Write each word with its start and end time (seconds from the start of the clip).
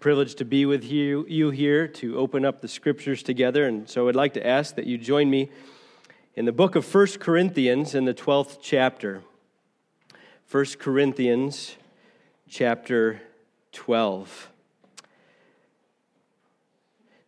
Privileged 0.00 0.38
to 0.38 0.44
be 0.44 0.64
with 0.64 0.84
you, 0.84 1.26
you 1.28 1.50
here 1.50 1.88
to 1.88 2.18
open 2.18 2.44
up 2.44 2.60
the 2.60 2.68
scriptures 2.68 3.20
together. 3.22 3.66
And 3.66 3.88
so 3.88 4.08
I'd 4.08 4.14
like 4.14 4.34
to 4.34 4.46
ask 4.46 4.76
that 4.76 4.86
you 4.86 4.96
join 4.96 5.28
me 5.28 5.50
in 6.36 6.44
the 6.44 6.52
book 6.52 6.76
of 6.76 6.84
First 6.84 7.18
Corinthians 7.18 7.96
in 7.96 8.04
the 8.04 8.14
12th 8.14 8.58
chapter. 8.62 9.22
First 10.44 10.78
Corinthians 10.78 11.76
chapter 12.48 13.20
12. 13.72 14.50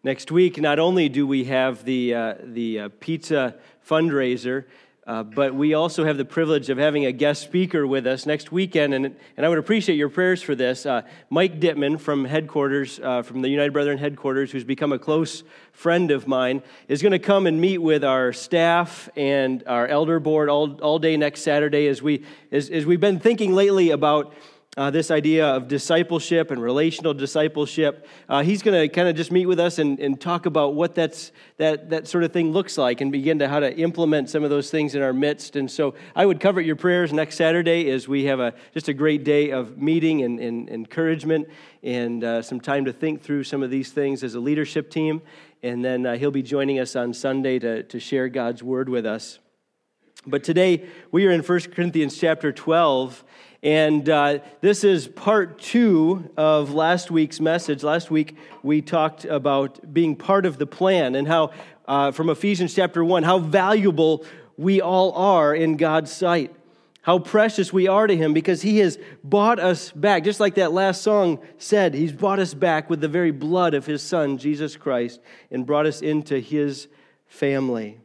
Next 0.04 0.30
week, 0.30 0.60
not 0.60 0.78
only 0.78 1.08
do 1.08 1.26
we 1.26 1.44
have 1.44 1.84
the, 1.84 2.14
uh, 2.14 2.34
the 2.40 2.80
uh, 2.80 2.88
pizza 3.00 3.56
fundraiser, 3.84 4.66
uh, 5.10 5.24
but 5.24 5.52
we 5.52 5.74
also 5.74 6.04
have 6.04 6.16
the 6.16 6.24
privilege 6.24 6.70
of 6.70 6.78
having 6.78 7.04
a 7.04 7.10
guest 7.10 7.42
speaker 7.42 7.84
with 7.84 8.06
us 8.06 8.26
next 8.26 8.52
weekend, 8.52 8.94
and, 8.94 9.06
and 9.36 9.44
I 9.44 9.48
would 9.48 9.58
appreciate 9.58 9.96
your 9.96 10.08
prayers 10.08 10.40
for 10.40 10.54
this. 10.54 10.86
Uh, 10.86 11.02
Mike 11.30 11.58
Dittman 11.58 11.98
from 11.98 12.24
headquarters, 12.24 13.00
uh, 13.02 13.22
from 13.22 13.42
the 13.42 13.48
United 13.48 13.72
Brethren 13.72 13.98
headquarters, 13.98 14.52
who's 14.52 14.62
become 14.62 14.92
a 14.92 15.00
close 15.00 15.42
friend 15.72 16.12
of 16.12 16.28
mine, 16.28 16.62
is 16.86 17.02
going 17.02 17.10
to 17.10 17.18
come 17.18 17.48
and 17.48 17.60
meet 17.60 17.78
with 17.78 18.04
our 18.04 18.32
staff 18.32 19.08
and 19.16 19.64
our 19.66 19.88
elder 19.88 20.20
board 20.20 20.48
all, 20.48 20.80
all 20.80 21.00
day 21.00 21.16
next 21.16 21.42
Saturday 21.42 21.88
as, 21.88 22.00
we, 22.00 22.24
as, 22.52 22.70
as 22.70 22.86
we've 22.86 23.00
been 23.00 23.18
thinking 23.18 23.52
lately 23.52 23.90
about 23.90 24.32
uh, 24.76 24.88
this 24.88 25.10
idea 25.10 25.44
of 25.44 25.66
discipleship 25.66 26.52
and 26.52 26.62
relational 26.62 27.12
discipleship. 27.12 28.06
Uh, 28.28 28.42
he's 28.44 28.62
going 28.62 28.80
to 28.80 28.88
kind 28.88 29.08
of 29.08 29.16
just 29.16 29.32
meet 29.32 29.46
with 29.46 29.58
us 29.58 29.80
and, 29.80 29.98
and 29.98 30.20
talk 30.20 30.46
about 30.46 30.74
what 30.74 30.94
that's, 30.94 31.32
that, 31.56 31.90
that 31.90 32.06
sort 32.06 32.22
of 32.22 32.32
thing 32.32 32.52
looks 32.52 32.78
like 32.78 33.00
and 33.00 33.10
begin 33.10 33.40
to 33.40 33.48
how 33.48 33.58
to 33.58 33.76
implement 33.76 34.30
some 34.30 34.44
of 34.44 34.50
those 34.50 34.70
things 34.70 34.94
in 34.94 35.02
our 35.02 35.12
midst. 35.12 35.56
And 35.56 35.68
so 35.68 35.94
I 36.14 36.24
would 36.24 36.38
cover 36.38 36.60
your 36.60 36.76
prayers 36.76 37.12
next 37.12 37.34
Saturday 37.34 37.90
as 37.90 38.06
we 38.06 38.24
have 38.26 38.38
a, 38.38 38.54
just 38.72 38.86
a 38.86 38.94
great 38.94 39.24
day 39.24 39.50
of 39.50 39.76
meeting 39.76 40.22
and, 40.22 40.38
and 40.38 40.68
encouragement 40.68 41.48
and 41.82 42.22
uh, 42.22 42.40
some 42.40 42.60
time 42.60 42.84
to 42.84 42.92
think 42.92 43.22
through 43.22 43.42
some 43.42 43.64
of 43.64 43.70
these 43.70 43.90
things 43.90 44.22
as 44.22 44.36
a 44.36 44.40
leadership 44.40 44.88
team. 44.88 45.20
And 45.64 45.84
then 45.84 46.06
uh, 46.06 46.16
he'll 46.16 46.30
be 46.30 46.44
joining 46.44 46.78
us 46.78 46.94
on 46.94 47.12
Sunday 47.12 47.58
to, 47.58 47.82
to 47.82 47.98
share 47.98 48.28
God's 48.28 48.62
word 48.62 48.88
with 48.88 49.04
us. 49.04 49.40
But 50.26 50.44
today 50.44 50.86
we 51.10 51.26
are 51.26 51.32
in 51.32 51.40
1 51.40 51.60
Corinthians 51.72 52.16
chapter 52.16 52.52
12. 52.52 53.24
And 53.62 54.08
uh, 54.08 54.38
this 54.62 54.84
is 54.84 55.06
part 55.06 55.58
two 55.58 56.30
of 56.36 56.72
last 56.72 57.10
week's 57.10 57.40
message. 57.40 57.82
Last 57.82 58.10
week, 58.10 58.36
we 58.62 58.80
talked 58.80 59.26
about 59.26 59.92
being 59.92 60.16
part 60.16 60.46
of 60.46 60.56
the 60.56 60.66
plan 60.66 61.14
and 61.14 61.28
how, 61.28 61.52
uh, 61.86 62.10
from 62.10 62.30
Ephesians 62.30 62.74
chapter 62.74 63.04
one, 63.04 63.22
how 63.22 63.38
valuable 63.38 64.24
we 64.56 64.80
all 64.80 65.12
are 65.12 65.54
in 65.54 65.76
God's 65.76 66.10
sight. 66.10 66.54
How 67.02 67.18
precious 67.18 67.72
we 67.72 67.86
are 67.86 68.06
to 68.06 68.16
Him 68.16 68.32
because 68.32 68.62
He 68.62 68.78
has 68.78 68.98
bought 69.24 69.58
us 69.58 69.90
back. 69.90 70.24
Just 70.24 70.40
like 70.40 70.54
that 70.54 70.72
last 70.72 71.02
song 71.02 71.38
said, 71.58 71.92
He's 71.92 72.12
bought 72.12 72.38
us 72.38 72.54
back 72.54 72.88
with 72.88 73.00
the 73.00 73.08
very 73.08 73.30
blood 73.30 73.74
of 73.74 73.84
His 73.84 74.02
Son, 74.02 74.38
Jesus 74.38 74.76
Christ, 74.76 75.20
and 75.50 75.66
brought 75.66 75.86
us 75.86 76.00
into 76.02 76.40
His 76.40 76.88
family. 77.26 77.98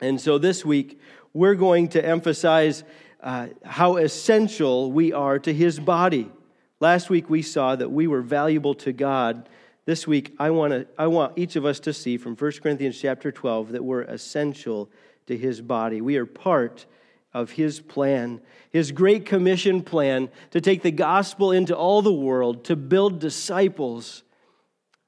And 0.00 0.20
so 0.20 0.38
this 0.38 0.64
week, 0.64 1.00
we're 1.32 1.56
going 1.56 1.88
to 1.88 2.04
emphasize 2.04 2.84
uh, 3.24 3.48
how 3.64 3.96
essential 3.96 4.92
we 4.92 5.12
are 5.12 5.38
to 5.38 5.52
his 5.52 5.80
body. 5.80 6.30
Last 6.78 7.08
week 7.08 7.30
we 7.30 7.40
saw 7.40 7.74
that 7.74 7.90
we 7.90 8.06
were 8.06 8.20
valuable 8.20 8.74
to 8.74 8.92
God. 8.92 9.48
This 9.86 10.06
week 10.06 10.34
I 10.38 10.50
want, 10.50 10.72
to, 10.72 10.86
I 10.98 11.06
want 11.06 11.32
each 11.36 11.56
of 11.56 11.64
us 11.64 11.80
to 11.80 11.94
see 11.94 12.18
from 12.18 12.36
1 12.36 12.52
Corinthians 12.62 13.00
chapter 13.00 13.32
12 13.32 13.72
that 13.72 13.82
we're 13.82 14.02
essential 14.02 14.90
to 15.26 15.36
his 15.36 15.62
body. 15.62 16.02
We 16.02 16.18
are 16.18 16.26
part 16.26 16.84
of 17.32 17.52
his 17.52 17.80
plan, 17.80 18.42
his 18.70 18.92
great 18.92 19.24
commission 19.24 19.82
plan 19.82 20.28
to 20.50 20.60
take 20.60 20.82
the 20.82 20.90
gospel 20.90 21.50
into 21.50 21.74
all 21.74 22.02
the 22.02 22.12
world, 22.12 22.64
to 22.64 22.76
build 22.76 23.20
disciples 23.20 24.22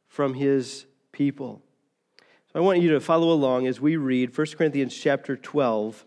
from 0.09 0.33
his 0.33 0.87
people. 1.13 1.61
So 2.51 2.61
I 2.61 2.61
want 2.61 2.81
you 2.81 2.93
to 2.93 3.01
follow 3.01 3.31
along 3.31 3.67
as 3.67 3.79
we 3.79 3.97
read 3.97 4.37
1 4.37 4.47
Corinthians 4.57 4.97
chapter 4.97 5.37
12 5.37 6.07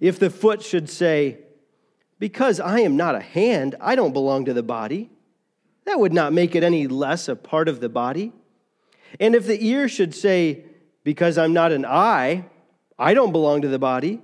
If 0.00 0.18
the 0.18 0.30
foot 0.30 0.62
should 0.62 0.88
say, 0.90 1.38
Because 2.18 2.60
I 2.60 2.80
am 2.80 2.96
not 2.96 3.14
a 3.14 3.20
hand, 3.20 3.74
I 3.80 3.94
don't 3.94 4.12
belong 4.12 4.44
to 4.46 4.54
the 4.54 4.62
body, 4.62 5.10
that 5.84 6.00
would 6.00 6.12
not 6.12 6.32
make 6.32 6.54
it 6.54 6.62
any 6.62 6.86
less 6.86 7.28
a 7.28 7.36
part 7.36 7.68
of 7.68 7.80
the 7.80 7.88
body. 7.88 8.32
And 9.20 9.34
if 9.34 9.46
the 9.46 9.64
ear 9.64 9.88
should 9.88 10.14
say, 10.14 10.64
Because 11.04 11.38
I'm 11.38 11.52
not 11.52 11.72
an 11.72 11.84
eye, 11.84 12.46
I 12.98 13.14
don't 13.14 13.32
belong 13.32 13.62
to 13.62 13.68
the 13.68 13.78
body, 13.78 14.20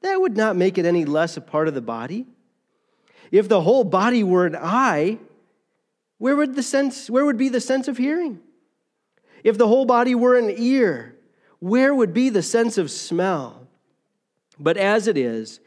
that 0.00 0.20
would 0.20 0.36
not 0.36 0.56
make 0.56 0.78
it 0.78 0.84
any 0.84 1.04
less 1.04 1.36
a 1.36 1.40
part 1.40 1.68
of 1.68 1.74
the 1.74 1.80
body. 1.80 2.26
If 3.30 3.48
the 3.48 3.62
whole 3.62 3.84
body 3.84 4.24
were 4.24 4.46
an 4.46 4.56
eye, 4.56 5.18
where 6.18 6.36
would 6.36 6.54
the 6.54 6.62
sense 6.62 7.08
where 7.08 7.24
would 7.24 7.38
be 7.38 7.48
the 7.48 7.60
sense 7.60 7.88
of 7.88 7.98
hearing? 7.98 8.40
If 9.42 9.58
the 9.58 9.66
whole 9.66 9.86
body 9.86 10.14
were 10.14 10.36
an 10.36 10.52
ear, 10.56 11.16
where 11.58 11.94
would 11.94 12.12
be 12.12 12.28
the 12.28 12.42
sense 12.42 12.78
of 12.78 12.90
smell? 12.90 13.61
But 14.58 14.76
as 14.76 15.06
it 15.06 15.16
is, 15.16 15.60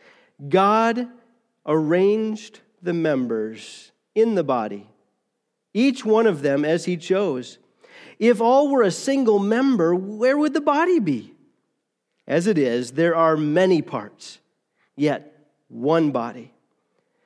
God 0.47 1.07
arranged 1.66 2.59
the 2.81 2.94
members 2.94 3.91
in 4.13 4.35
the 4.35 4.44
body, 4.44 4.88
each 5.73 6.06
one 6.06 6.28
of 6.28 6.41
them 6.41 6.63
as 6.63 6.85
he 6.85 6.96
chose. 6.96 7.57
If 8.19 8.40
all 8.40 8.69
were 8.69 8.84
a 8.84 8.91
single 8.91 9.40
member, 9.40 9.94
where 9.94 10.38
would 10.38 10.53
the 10.53 10.62
body 10.62 11.00
be? 11.00 11.34
As 12.28 12.47
it 12.47 12.57
is, 12.57 12.91
there 12.91 13.16
are 13.16 13.35
many 13.35 13.81
parts, 13.81 14.40
yet 14.96 15.50
one 15.67 16.12
body. 16.12 16.53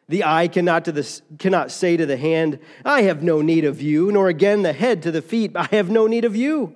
The 0.08 0.24
eye 0.24 0.48
cannot, 0.48 0.86
to 0.86 0.92
the, 0.92 1.22
cannot 1.38 1.72
say 1.72 1.96
to 1.96 2.06
the 2.06 2.18
hand, 2.18 2.60
I 2.84 3.04
have 3.04 3.22
no 3.22 3.42
need 3.42 3.64
of 3.64 3.82
you, 3.82 4.12
nor 4.12 4.28
again 4.28 4.64
the 4.64 4.74
head 4.74 5.04
to 5.04 5.12
the 5.12 5.22
feet, 5.22 5.52
I 5.56 5.68
have 5.72 5.90
no 5.92 6.08
need 6.08 6.26
of 6.26 6.36
you. 6.36 6.76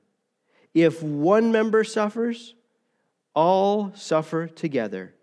If 0.73 1.03
one 1.03 1.51
member 1.51 1.83
suffers, 1.83 2.55
all 3.33 3.91
suffer 3.95 4.47
together. 4.47 5.13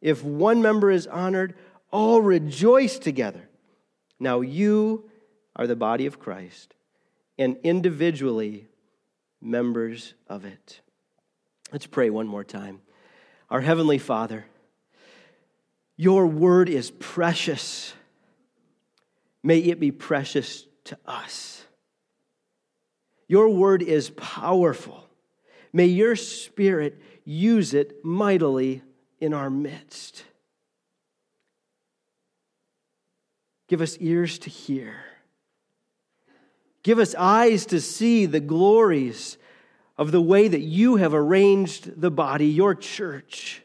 If 0.00 0.22
one 0.24 0.62
member 0.62 0.90
is 0.90 1.06
honored, 1.06 1.54
all 1.90 2.20
rejoice 2.20 2.98
together. 2.98 3.48
Now 4.18 4.40
you 4.40 5.10
are 5.54 5.66
the 5.66 5.76
body 5.76 6.06
of 6.06 6.18
Christ, 6.18 6.74
and 7.38 7.56
individually 7.62 8.66
members 9.40 10.14
of 10.28 10.44
it. 10.44 10.80
Let's 11.72 11.86
pray 11.86 12.10
one 12.10 12.26
more 12.26 12.44
time. 12.44 12.80
Our 13.50 13.60
Heavenly 13.60 13.98
Father, 13.98 14.46
your 15.96 16.26
word 16.26 16.68
is 16.68 16.90
precious. 16.90 17.92
May 19.42 19.58
it 19.58 19.78
be 19.78 19.90
precious 19.90 20.66
to 20.84 20.98
us. 21.06 21.61
Your 23.32 23.48
word 23.48 23.82
is 23.82 24.10
powerful. 24.10 25.08
May 25.72 25.86
your 25.86 26.16
spirit 26.16 27.00
use 27.24 27.72
it 27.72 28.04
mightily 28.04 28.82
in 29.20 29.32
our 29.32 29.48
midst. 29.48 30.24
Give 33.68 33.80
us 33.80 33.96
ears 34.00 34.38
to 34.40 34.50
hear. 34.50 34.96
Give 36.82 36.98
us 36.98 37.14
eyes 37.14 37.64
to 37.64 37.80
see 37.80 38.26
the 38.26 38.38
glories 38.38 39.38
of 39.96 40.12
the 40.12 40.20
way 40.20 40.46
that 40.46 40.60
you 40.60 40.96
have 40.96 41.14
arranged 41.14 42.02
the 42.02 42.10
body, 42.10 42.48
your 42.48 42.74
church, 42.74 43.62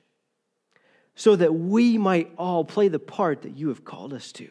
so 1.13 1.35
that 1.35 1.53
we 1.53 1.97
might 1.97 2.31
all 2.37 2.63
play 2.63 2.87
the 2.87 2.99
part 2.99 3.41
that 3.41 3.57
you 3.57 3.67
have 3.67 3.83
called 3.83 4.13
us 4.13 4.31
to. 4.31 4.47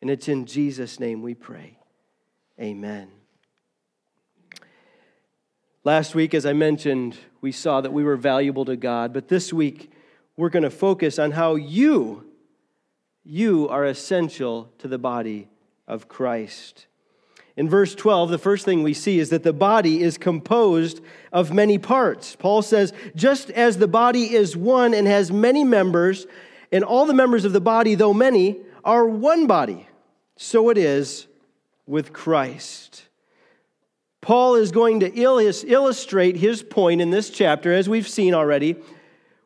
And 0.00 0.08
it's 0.08 0.26
in 0.26 0.46
Jesus' 0.46 0.98
name 0.98 1.20
we 1.20 1.34
pray. 1.34 1.78
Amen. 2.58 3.10
Last 5.86 6.16
week, 6.16 6.34
as 6.34 6.44
I 6.44 6.52
mentioned, 6.52 7.16
we 7.40 7.52
saw 7.52 7.80
that 7.80 7.92
we 7.92 8.02
were 8.02 8.16
valuable 8.16 8.64
to 8.64 8.74
God, 8.74 9.12
but 9.12 9.28
this 9.28 9.52
week 9.52 9.92
we're 10.36 10.48
going 10.48 10.64
to 10.64 10.68
focus 10.68 11.16
on 11.16 11.30
how 11.30 11.54
you, 11.54 12.24
you 13.22 13.68
are 13.68 13.84
essential 13.84 14.68
to 14.78 14.88
the 14.88 14.98
body 14.98 15.46
of 15.86 16.08
Christ. 16.08 16.88
In 17.56 17.68
verse 17.68 17.94
12, 17.94 18.30
the 18.30 18.36
first 18.36 18.64
thing 18.64 18.82
we 18.82 18.94
see 18.94 19.20
is 19.20 19.30
that 19.30 19.44
the 19.44 19.52
body 19.52 20.02
is 20.02 20.18
composed 20.18 21.00
of 21.32 21.52
many 21.52 21.78
parts. 21.78 22.34
Paul 22.34 22.62
says, 22.62 22.92
just 23.14 23.50
as 23.50 23.78
the 23.78 23.86
body 23.86 24.34
is 24.34 24.56
one 24.56 24.92
and 24.92 25.06
has 25.06 25.30
many 25.30 25.62
members, 25.62 26.26
and 26.72 26.82
all 26.82 27.06
the 27.06 27.14
members 27.14 27.44
of 27.44 27.52
the 27.52 27.60
body, 27.60 27.94
though 27.94 28.12
many, 28.12 28.56
are 28.84 29.06
one 29.06 29.46
body, 29.46 29.88
so 30.34 30.68
it 30.68 30.78
is 30.78 31.28
with 31.86 32.12
Christ. 32.12 33.05
Paul 34.26 34.56
is 34.56 34.72
going 34.72 34.98
to 35.00 35.14
illustrate 35.14 36.36
his 36.36 36.60
point 36.60 37.00
in 37.00 37.10
this 37.10 37.30
chapter, 37.30 37.72
as 37.72 37.88
we've 37.88 38.08
seen 38.08 38.34
already, 38.34 38.74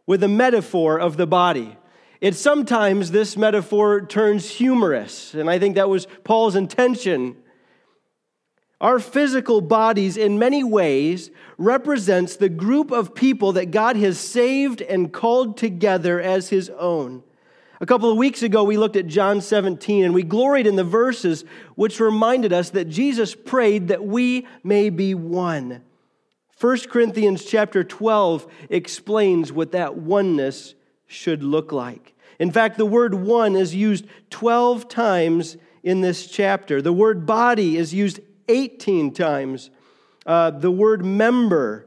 with 0.07 0.23
a 0.23 0.29
metaphor 0.29 0.99
of 0.99 1.19
the 1.19 1.27
body. 1.27 1.77
It 2.23 2.35
sometimes 2.35 3.11
this 3.11 3.37
metaphor 3.37 4.01
turns 4.01 4.49
humorous, 4.49 5.35
and 5.35 5.51
I 5.51 5.59
think 5.59 5.75
that 5.75 5.91
was 5.91 6.07
Paul's 6.25 6.57
intention. 6.57 7.37
Our 8.81 8.99
physical 8.99 9.61
bodies, 9.61 10.17
in 10.17 10.39
many 10.39 10.65
ways, 10.65 11.31
represents 11.59 12.37
the 12.37 12.49
group 12.49 12.91
of 12.91 13.15
people 13.15 13.53
that 13.53 13.73
God 13.73 13.97
has 13.97 14.19
saved 14.19 14.81
and 14.81 15.13
called 15.13 15.59
together 15.59 16.19
as 16.19 16.49
his 16.49 16.71
own. 16.71 17.23
A 17.83 17.87
couple 17.87 18.11
of 18.11 18.19
weeks 18.19 18.43
ago, 18.43 18.63
we 18.63 18.77
looked 18.77 18.97
at 18.97 19.07
John 19.07 19.41
17 19.41 20.05
and 20.05 20.13
we 20.13 20.23
gloried 20.23 20.67
in 20.67 20.77
the 20.77 20.85
verses 20.85 21.47
which 21.77 21.99
reminded 21.99 22.53
us 22.53 22.69
that 22.71 22.91
Jesus 22.91 23.35
prayed 23.35 23.89
that 23.89 24.05
we 24.05 24.47
may 24.63 24.91
be 24.91 25.15
one. 25.15 25.83
1 26.61 26.79
Corinthians 26.91 27.43
chapter 27.43 27.83
12 27.83 28.47
explains 28.69 29.51
what 29.51 29.73
that 29.73 29.97
oneness 29.97 30.75
should 31.07 31.43
look 31.43 31.73
like. 31.73 32.15
In 32.39 32.53
fact, 32.53 32.77
the 32.77 32.85
word 32.85 33.15
one 33.15 33.57
is 33.57 33.75
used 33.75 34.05
12 34.29 34.87
times 34.87 35.57
in 35.83 36.03
this 36.03 36.27
chapter. 36.27 36.83
The 36.83 36.93
word 36.93 37.25
body 37.25 37.79
is 37.79 37.95
used 37.95 38.21
18 38.51 39.15
times. 39.15 39.71
Uh, 40.27 40.51
the 40.51 40.71
word 40.71 41.03
member 41.03 41.87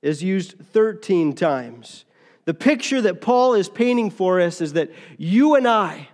is 0.00 0.22
used 0.22 0.54
13 0.72 1.34
times. 1.34 2.06
The 2.46 2.54
picture 2.54 3.02
that 3.02 3.20
Paul 3.20 3.54
is 3.54 3.68
painting 3.68 4.10
for 4.10 4.40
us 4.40 4.60
is 4.60 4.72
that 4.74 4.90
you 5.18 5.56
and 5.56 5.68
I, 5.68 6.08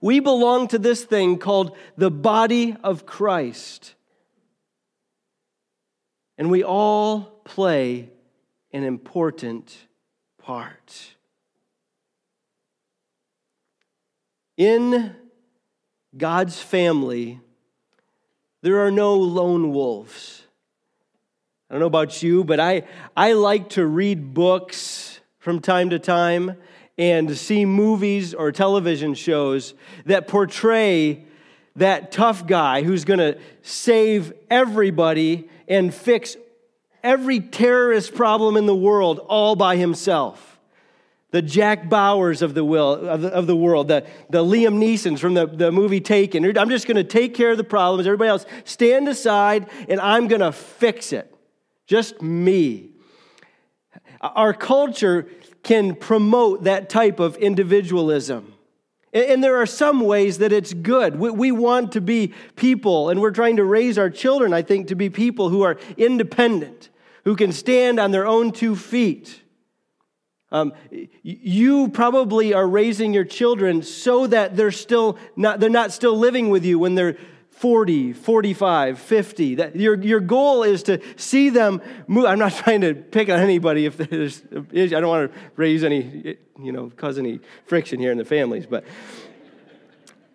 we 0.00 0.20
belong 0.20 0.68
to 0.68 0.78
this 0.78 1.04
thing 1.04 1.38
called 1.38 1.76
the 1.96 2.10
body 2.10 2.76
of 2.84 3.06
Christ. 3.06 3.94
And 6.36 6.50
we 6.50 6.64
all 6.64 7.40
play 7.44 8.10
an 8.72 8.84
important 8.84 9.76
part. 10.38 11.14
In 14.56 15.14
God's 16.16 16.60
family, 16.60 17.40
there 18.62 18.84
are 18.84 18.90
no 18.90 19.14
lone 19.14 19.72
wolves. 19.72 20.42
I 21.72 21.76
don't 21.76 21.80
know 21.80 21.86
about 21.86 22.22
you, 22.22 22.44
but 22.44 22.60
I, 22.60 22.82
I 23.16 23.32
like 23.32 23.70
to 23.70 23.86
read 23.86 24.34
books 24.34 25.20
from 25.38 25.58
time 25.58 25.88
to 25.88 25.98
time 25.98 26.58
and 26.98 27.34
see 27.34 27.64
movies 27.64 28.34
or 28.34 28.52
television 28.52 29.14
shows 29.14 29.72
that 30.04 30.28
portray 30.28 31.24
that 31.76 32.12
tough 32.12 32.46
guy 32.46 32.82
who's 32.82 33.06
going 33.06 33.20
to 33.20 33.38
save 33.62 34.34
everybody 34.50 35.48
and 35.66 35.94
fix 35.94 36.36
every 37.02 37.40
terrorist 37.40 38.14
problem 38.14 38.58
in 38.58 38.66
the 38.66 38.76
world 38.76 39.20
all 39.20 39.56
by 39.56 39.76
himself. 39.76 40.60
The 41.30 41.40
Jack 41.40 41.88
Bauers 41.88 42.42
of 42.42 42.52
the, 42.52 42.66
will, 42.66 42.92
of 42.92 43.22
the, 43.22 43.28
of 43.28 43.46
the 43.46 43.56
world, 43.56 43.88
the, 43.88 44.06
the 44.28 44.44
Liam 44.44 44.76
Neesons 44.76 45.20
from 45.20 45.32
the, 45.32 45.46
the 45.46 45.72
movie 45.72 46.02
Taken. 46.02 46.44
I'm 46.58 46.68
just 46.68 46.86
going 46.86 46.98
to 46.98 47.04
take 47.04 47.32
care 47.32 47.52
of 47.52 47.56
the 47.56 47.64
problems. 47.64 48.06
Everybody 48.06 48.28
else, 48.28 48.44
stand 48.64 49.08
aside, 49.08 49.70
and 49.88 49.98
I'm 50.02 50.28
going 50.28 50.42
to 50.42 50.52
fix 50.52 51.14
it. 51.14 51.31
Just 51.92 52.22
me. 52.22 52.88
Our 54.22 54.54
culture 54.54 55.28
can 55.62 55.94
promote 55.94 56.64
that 56.64 56.88
type 56.88 57.20
of 57.20 57.36
individualism. 57.36 58.54
And 59.12 59.44
there 59.44 59.60
are 59.60 59.66
some 59.66 60.00
ways 60.00 60.38
that 60.38 60.54
it's 60.54 60.72
good. 60.72 61.16
We 61.16 61.52
want 61.52 61.92
to 61.92 62.00
be 62.00 62.32
people, 62.56 63.10
and 63.10 63.20
we're 63.20 63.30
trying 63.30 63.56
to 63.56 63.64
raise 63.64 63.98
our 63.98 64.08
children, 64.08 64.54
I 64.54 64.62
think, 64.62 64.88
to 64.88 64.94
be 64.94 65.10
people 65.10 65.50
who 65.50 65.60
are 65.60 65.78
independent, 65.98 66.88
who 67.26 67.36
can 67.36 67.52
stand 67.52 68.00
on 68.00 68.10
their 68.10 68.26
own 68.26 68.52
two 68.52 68.74
feet. 68.74 69.42
Um, 70.50 70.72
you 71.22 71.90
probably 71.90 72.54
are 72.54 72.66
raising 72.66 73.12
your 73.12 73.26
children 73.26 73.82
so 73.82 74.26
that 74.28 74.56
they're 74.56 74.72
still 74.72 75.18
not, 75.36 75.60
they're 75.60 75.68
not 75.68 75.92
still 75.92 76.16
living 76.16 76.48
with 76.48 76.64
you 76.64 76.78
when 76.78 76.94
they're 76.94 77.18
40, 77.52 78.12
45, 78.12 78.98
50. 78.98 79.54
That 79.54 79.76
your, 79.76 80.00
your 80.02 80.20
goal 80.20 80.64
is 80.64 80.82
to 80.84 81.00
see 81.16 81.48
them 81.48 81.80
move. 82.08 82.24
I'm 82.24 82.38
not 82.38 82.52
trying 82.64 82.80
to 82.80 82.94
pick 82.94 83.28
on 83.28 83.38
anybody 83.38 83.86
if 83.86 83.96
there's, 83.96 84.42
I 84.52 84.88
don't 84.88 85.08
want 85.08 85.32
to 85.32 85.38
raise 85.56 85.84
any, 85.84 86.36
you 86.60 86.72
know, 86.72 86.90
cause 86.96 87.18
any 87.18 87.40
friction 87.66 88.00
here 88.00 88.10
in 88.10 88.18
the 88.18 88.24
families, 88.24 88.66
but 88.66 88.84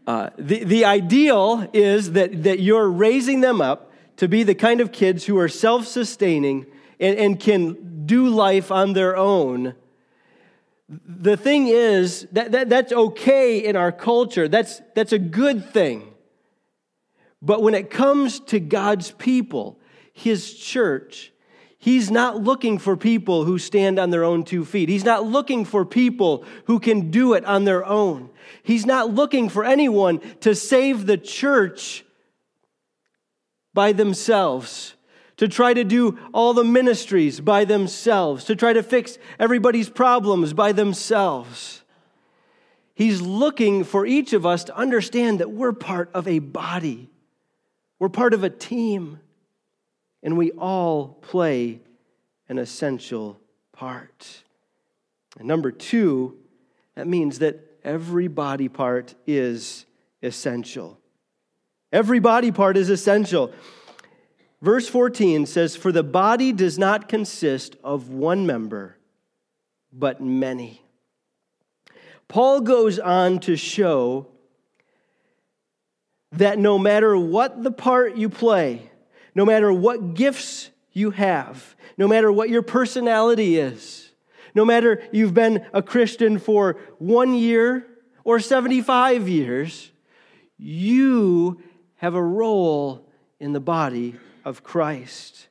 uh, 0.07 0.29
the, 0.37 0.63
the 0.63 0.85
ideal 0.85 1.69
is 1.73 2.13
that, 2.13 2.43
that 2.43 2.61
you're 2.61 2.89
raising 2.89 3.41
them 3.41 3.59
up 3.59 3.91
to 4.15 4.29
be 4.29 4.43
the 4.43 4.55
kind 4.55 4.79
of 4.79 4.93
kids 4.93 5.25
who 5.25 5.37
are 5.37 5.49
self 5.49 5.85
sustaining 5.85 6.65
and, 6.97 7.17
and 7.17 7.39
can 7.39 8.05
do 8.05 8.29
life 8.29 8.71
on 8.71 8.93
their 8.93 9.17
own. 9.17 9.75
The 10.87 11.35
thing 11.35 11.67
is 11.67 12.25
that, 12.31 12.53
that 12.53 12.69
that's 12.69 12.93
okay 12.93 13.59
in 13.59 13.75
our 13.75 13.91
culture. 13.91 14.47
That's, 14.47 14.81
that's 14.95 15.11
a 15.11 15.19
good 15.19 15.71
thing. 15.71 16.13
But 17.47 17.63
when 17.63 17.75
it 17.75 17.89
comes 17.89 18.41
to 18.41 18.59
God's 18.59 19.11
people, 19.11 19.79
His 20.11 20.53
church, 20.53 21.31
He's 21.79 22.11
not 22.11 22.43
looking 22.43 22.77
for 22.77 22.97
people 22.97 23.45
who 23.45 23.57
stand 23.57 23.97
on 23.97 24.09
their 24.09 24.25
own 24.25 24.43
two 24.43 24.65
feet. 24.65 24.89
He's 24.89 25.05
not 25.05 25.25
looking 25.25 25.63
for 25.63 25.85
people 25.85 26.43
who 26.65 26.77
can 26.77 27.09
do 27.09 27.35
it 27.35 27.45
on 27.45 27.63
their 27.63 27.85
own. 27.85 28.31
He's 28.63 28.85
not 28.85 29.13
looking 29.13 29.47
for 29.47 29.63
anyone 29.63 30.19
to 30.41 30.53
save 30.53 31.05
the 31.05 31.17
church 31.17 32.03
by 33.73 33.93
themselves, 33.93 34.95
to 35.37 35.47
try 35.47 35.73
to 35.73 35.85
do 35.85 36.19
all 36.33 36.53
the 36.53 36.65
ministries 36.65 37.39
by 37.39 37.63
themselves, 37.63 38.43
to 38.43 38.57
try 38.57 38.73
to 38.73 38.83
fix 38.83 39.17
everybody's 39.39 39.89
problems 39.89 40.51
by 40.51 40.73
themselves. 40.73 41.81
He's 42.93 43.21
looking 43.21 43.85
for 43.85 44.05
each 44.05 44.33
of 44.33 44.45
us 44.45 44.65
to 44.65 44.75
understand 44.75 45.39
that 45.39 45.51
we're 45.51 45.71
part 45.71 46.11
of 46.13 46.27
a 46.27 46.39
body 46.39 47.09
we're 47.99 48.09
part 48.09 48.33
of 48.33 48.43
a 48.43 48.49
team, 48.49 49.19
and 50.21 50.37
we 50.37 50.51
all 50.51 51.17
play 51.21 51.81
an 52.49 52.57
essential 52.57 53.39
part. 53.71 54.43
And 55.37 55.47
number 55.47 55.71
two, 55.71 56.37
that 56.95 57.07
means 57.07 57.39
that 57.39 57.59
every 57.83 58.27
body 58.27 58.69
part 58.69 59.15
is 59.25 59.85
essential. 60.21 60.99
Every 61.91 62.19
body 62.19 62.51
part 62.51 62.77
is 62.77 62.89
essential. 62.89 63.51
Verse 64.61 64.87
14 64.89 65.45
says, 65.45 65.75
For 65.75 65.91
the 65.91 66.03
body 66.03 66.51
does 66.51 66.77
not 66.77 67.07
consist 67.07 67.75
of 67.83 68.09
one 68.09 68.45
member, 68.45 68.97
but 69.93 70.21
many. 70.21 70.81
Paul 72.27 72.61
goes 72.61 72.99
on 72.99 73.39
to 73.41 73.55
show 73.55 74.27
that 76.37 76.59
no 76.59 76.77
matter 76.77 77.17
what 77.17 77.63
the 77.63 77.71
part 77.71 78.15
you 78.15 78.29
play, 78.29 78.89
no 79.35 79.45
matter 79.45 79.71
what 79.71 80.13
gifts 80.13 80.69
you 80.93 81.11
have, 81.11 81.75
no 81.97 82.07
matter 82.07 82.31
what 82.31 82.49
your 82.49 82.61
personality 82.61 83.57
is, 83.57 84.11
no 84.55 84.65
matter 84.65 85.03
you've 85.11 85.33
been 85.33 85.65
a 85.73 85.81
Christian 85.81 86.39
for 86.39 86.77
one 86.97 87.33
year 87.33 87.85
or 88.23 88.39
75 88.39 89.29
years, 89.29 89.91
you 90.57 91.61
have 91.95 92.15
a 92.15 92.23
role 92.23 93.07
in 93.39 93.53
the 93.53 93.59
body 93.59 94.15
of 94.43 94.63
Christ. 94.63 95.47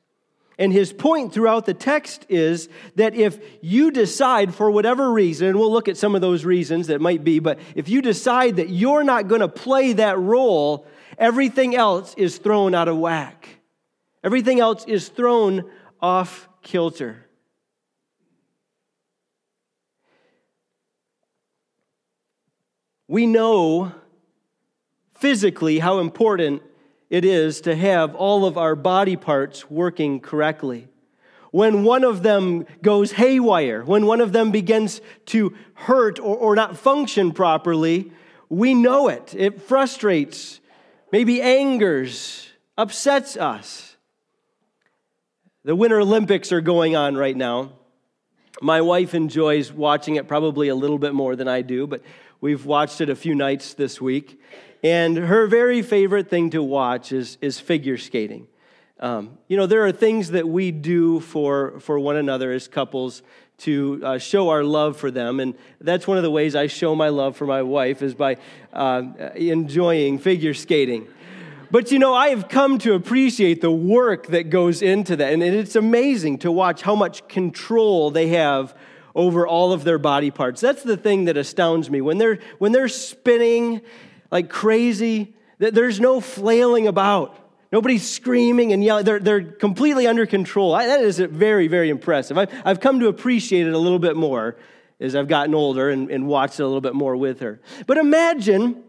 And 0.59 0.73
his 0.73 0.91
point 0.91 1.33
throughout 1.33 1.65
the 1.65 1.73
text 1.73 2.25
is 2.29 2.67
that 2.95 3.13
if 3.13 3.39
you 3.61 3.91
decide, 3.91 4.55
for 4.55 4.71
whatever 4.71 5.11
reason, 5.11 5.49
and 5.49 5.59
we'll 5.59 5.71
look 5.71 5.87
at 5.87 5.97
some 5.97 6.15
of 6.15 6.21
those 6.21 6.45
reasons 6.45 6.87
that 6.87 6.99
might 6.99 7.23
be, 7.23 7.39
but 7.39 7.59
if 7.75 7.89
you 7.89 8.01
decide 8.01 8.55
that 8.55 8.69
you're 8.69 9.03
not 9.03 9.27
going 9.27 9.41
to 9.41 9.47
play 9.47 9.93
that 9.93 10.17
role, 10.17 10.87
everything 11.17 11.75
else 11.75 12.15
is 12.17 12.37
thrown 12.39 12.73
out 12.73 12.87
of 12.87 12.97
whack. 12.97 13.59
Everything 14.23 14.59
else 14.59 14.83
is 14.85 15.09
thrown 15.09 15.69
off 16.01 16.49
kilter. 16.63 17.27
We 23.07 23.25
know 23.25 23.93
physically 25.15 25.79
how 25.79 25.99
important 25.99 26.61
it 27.09 27.23
is 27.23 27.61
to 27.61 27.75
have 27.75 28.15
all 28.15 28.45
of 28.45 28.57
our 28.57 28.75
body 28.75 29.15
parts 29.15 29.69
working 29.69 30.19
correctly. 30.19 30.87
When 31.51 31.83
one 31.83 32.03
of 32.03 32.23
them 32.23 32.65
goes 32.81 33.13
haywire, 33.13 33.83
when 33.83 34.05
one 34.05 34.21
of 34.21 34.33
them 34.33 34.51
begins 34.51 35.01
to 35.27 35.55
hurt 35.73 36.19
or, 36.19 36.35
or 36.35 36.55
not 36.55 36.77
function 36.77 37.31
properly, 37.31 38.11
we 38.49 38.73
know 38.73 39.07
it. 39.07 39.33
It 39.35 39.61
frustrates, 39.61 40.59
maybe 41.11 41.41
angers, 41.41 42.49
upsets 42.77 43.37
us. 43.37 43.95
The 45.63 45.75
Winter 45.75 45.99
Olympics 45.99 46.51
are 46.51 46.61
going 46.61 46.95
on 46.95 47.15
right 47.15 47.35
now. 47.35 47.73
My 48.61 48.81
wife 48.81 49.13
enjoys 49.13 49.71
watching 49.71 50.15
it 50.15 50.27
probably 50.27 50.69
a 50.69 50.75
little 50.75 50.97
bit 50.97 51.13
more 51.13 51.35
than 51.35 51.47
I 51.47 51.61
do, 51.61 51.87
but 51.87 52.01
we've 52.41 52.65
watched 52.65 53.01
it 53.01 53.09
a 53.09 53.15
few 53.15 53.35
nights 53.35 53.73
this 53.73 54.01
week. 54.01 54.41
And 54.83 55.17
her 55.17 55.47
very 55.47 55.81
favorite 55.81 56.29
thing 56.29 56.51
to 56.51 56.61
watch 56.61 57.11
is, 57.11 57.37
is 57.41 57.59
figure 57.59 57.97
skating. 57.97 58.47
Um, 58.99 59.37
you 59.47 59.57
know, 59.57 59.67
there 59.67 59.85
are 59.85 59.91
things 59.91 60.31
that 60.31 60.47
we 60.47 60.71
do 60.71 61.19
for, 61.19 61.79
for 61.79 61.99
one 61.99 62.15
another 62.15 62.51
as 62.51 62.67
couples 62.67 63.21
to 63.59 64.01
uh, 64.03 64.17
show 64.17 64.49
our 64.49 64.63
love 64.63 64.97
for 64.97 65.09
them. 65.11 65.39
And 65.39 65.55
that's 65.81 66.07
one 66.07 66.17
of 66.17 66.23
the 66.23 66.31
ways 66.31 66.55
I 66.55 66.67
show 66.67 66.95
my 66.95 67.09
love 67.09 67.35
for 67.35 67.45
my 67.45 67.61
wife 67.61 68.01
is 68.01 68.13
by 68.13 68.37
uh, 68.73 69.03
enjoying 69.35 70.19
figure 70.19 70.53
skating. 70.53 71.07
But 71.69 71.91
you 71.91 71.99
know, 71.99 72.13
I 72.13 72.29
have 72.29 72.47
come 72.47 72.77
to 72.79 72.93
appreciate 72.93 73.61
the 73.61 73.71
work 73.71 74.27
that 74.27 74.49
goes 74.49 74.81
into 74.81 75.15
that. 75.17 75.33
And 75.33 75.43
it's 75.43 75.75
amazing 75.75 76.39
to 76.39 76.51
watch 76.51 76.81
how 76.81 76.95
much 76.95 77.27
control 77.27 78.09
they 78.09 78.29
have 78.29 78.75
over 79.13 79.47
all 79.47 79.73
of 79.73 79.83
their 79.83 79.97
body 79.97 80.31
parts. 80.31 80.61
That's 80.61 80.83
the 80.83 80.95
thing 80.95 81.25
that 81.25 81.35
astounds 81.35 81.89
me. 81.89 82.01
When 82.01 82.19
they're, 82.19 82.39
when 82.59 82.71
they're 82.71 82.87
spinning 82.87 83.81
like 84.31 84.49
crazy. 84.49 85.35
There's 85.59 85.99
no 85.99 86.21
flailing 86.21 86.87
about. 86.87 87.37
Nobody's 87.71 88.07
screaming 88.09 88.71
and 88.71 88.83
yelling. 88.83 89.03
They're, 89.03 89.19
they're 89.19 89.43
completely 89.43 90.07
under 90.07 90.25
control. 90.25 90.73
I, 90.73 90.87
that 90.87 91.01
is 91.01 91.19
very, 91.19 91.67
very 91.67 91.89
impressive. 91.89 92.37
I've, 92.37 92.49
I've 92.63 92.79
come 92.79 92.99
to 93.01 93.07
appreciate 93.07 93.67
it 93.67 93.73
a 93.73 93.77
little 93.77 93.99
bit 93.99 94.15
more 94.15 94.55
as 94.99 95.15
I've 95.15 95.27
gotten 95.27 95.53
older 95.53 95.89
and, 95.89 96.09
and 96.09 96.27
watched 96.27 96.59
it 96.59 96.63
a 96.63 96.65
little 96.65 96.81
bit 96.81 96.95
more 96.95 97.15
with 97.15 97.41
her. 97.41 97.59
But 97.85 97.97
imagine 97.97 98.83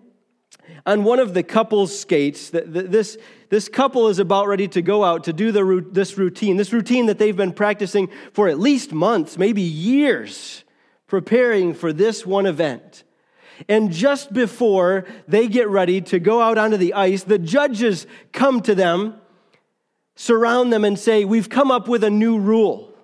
on 0.87 1.04
one 1.04 1.18
of 1.18 1.35
the 1.35 1.42
couple's 1.42 1.99
skates 1.99 2.50
that 2.50 2.73
this, 2.73 3.18
this 3.49 3.68
couple 3.68 4.09
is 4.09 4.18
about 4.18 4.47
ready 4.47 4.68
to 4.68 4.83
go 4.83 5.04
out 5.04 5.25
to 5.25 5.33
do 5.33 5.52
the, 5.52 5.85
this 5.90 6.16
routine, 6.16 6.57
this 6.57 6.73
routine 6.73 7.07
that 7.07 7.18
they've 7.18 7.37
been 7.37 7.52
practicing 7.52 8.09
for 8.33 8.49
at 8.49 8.59
least 8.59 8.92
months, 8.92 9.37
maybe 9.38 9.62
years, 9.62 10.64
preparing 11.07 11.75
for 11.75 11.92
this 11.92 12.25
one 12.25 12.47
event. 12.47 13.04
And 13.68 13.90
just 13.90 14.32
before 14.32 15.06
they 15.26 15.48
get 15.48 15.68
ready 15.68 16.00
to 16.02 16.18
go 16.18 16.40
out 16.40 16.58
onto 16.58 16.76
the 16.76 16.94
ice, 16.94 17.24
the 17.24 17.38
judges 17.38 18.06
come 18.32 18.60
to 18.62 18.74
them, 18.74 19.20
surround 20.14 20.72
them, 20.72 20.84
and 20.84 20.98
say, 20.98 21.24
We've 21.24 21.48
come 21.48 21.70
up 21.70 21.88
with 21.88 22.04
a 22.04 22.10
new 22.10 22.38
rule. 22.38 22.94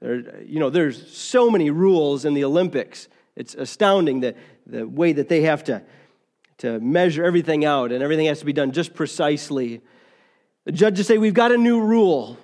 There, 0.00 0.42
you 0.42 0.60
know, 0.60 0.70
there's 0.70 1.16
so 1.16 1.50
many 1.50 1.70
rules 1.70 2.24
in 2.24 2.34
the 2.34 2.44
Olympics. 2.44 3.08
It's 3.36 3.54
astounding 3.54 4.20
the, 4.20 4.34
the 4.66 4.86
way 4.86 5.12
that 5.12 5.28
they 5.28 5.42
have 5.42 5.64
to, 5.64 5.82
to 6.58 6.78
measure 6.80 7.24
everything 7.24 7.64
out, 7.64 7.90
and 7.90 8.02
everything 8.02 8.26
has 8.26 8.38
to 8.40 8.44
be 8.44 8.52
done 8.52 8.72
just 8.72 8.94
precisely. 8.94 9.80
The 10.64 10.72
judges 10.72 11.06
say, 11.06 11.18
We've 11.18 11.34
got 11.34 11.52
a 11.52 11.58
new 11.58 11.80
rule. 11.80 12.38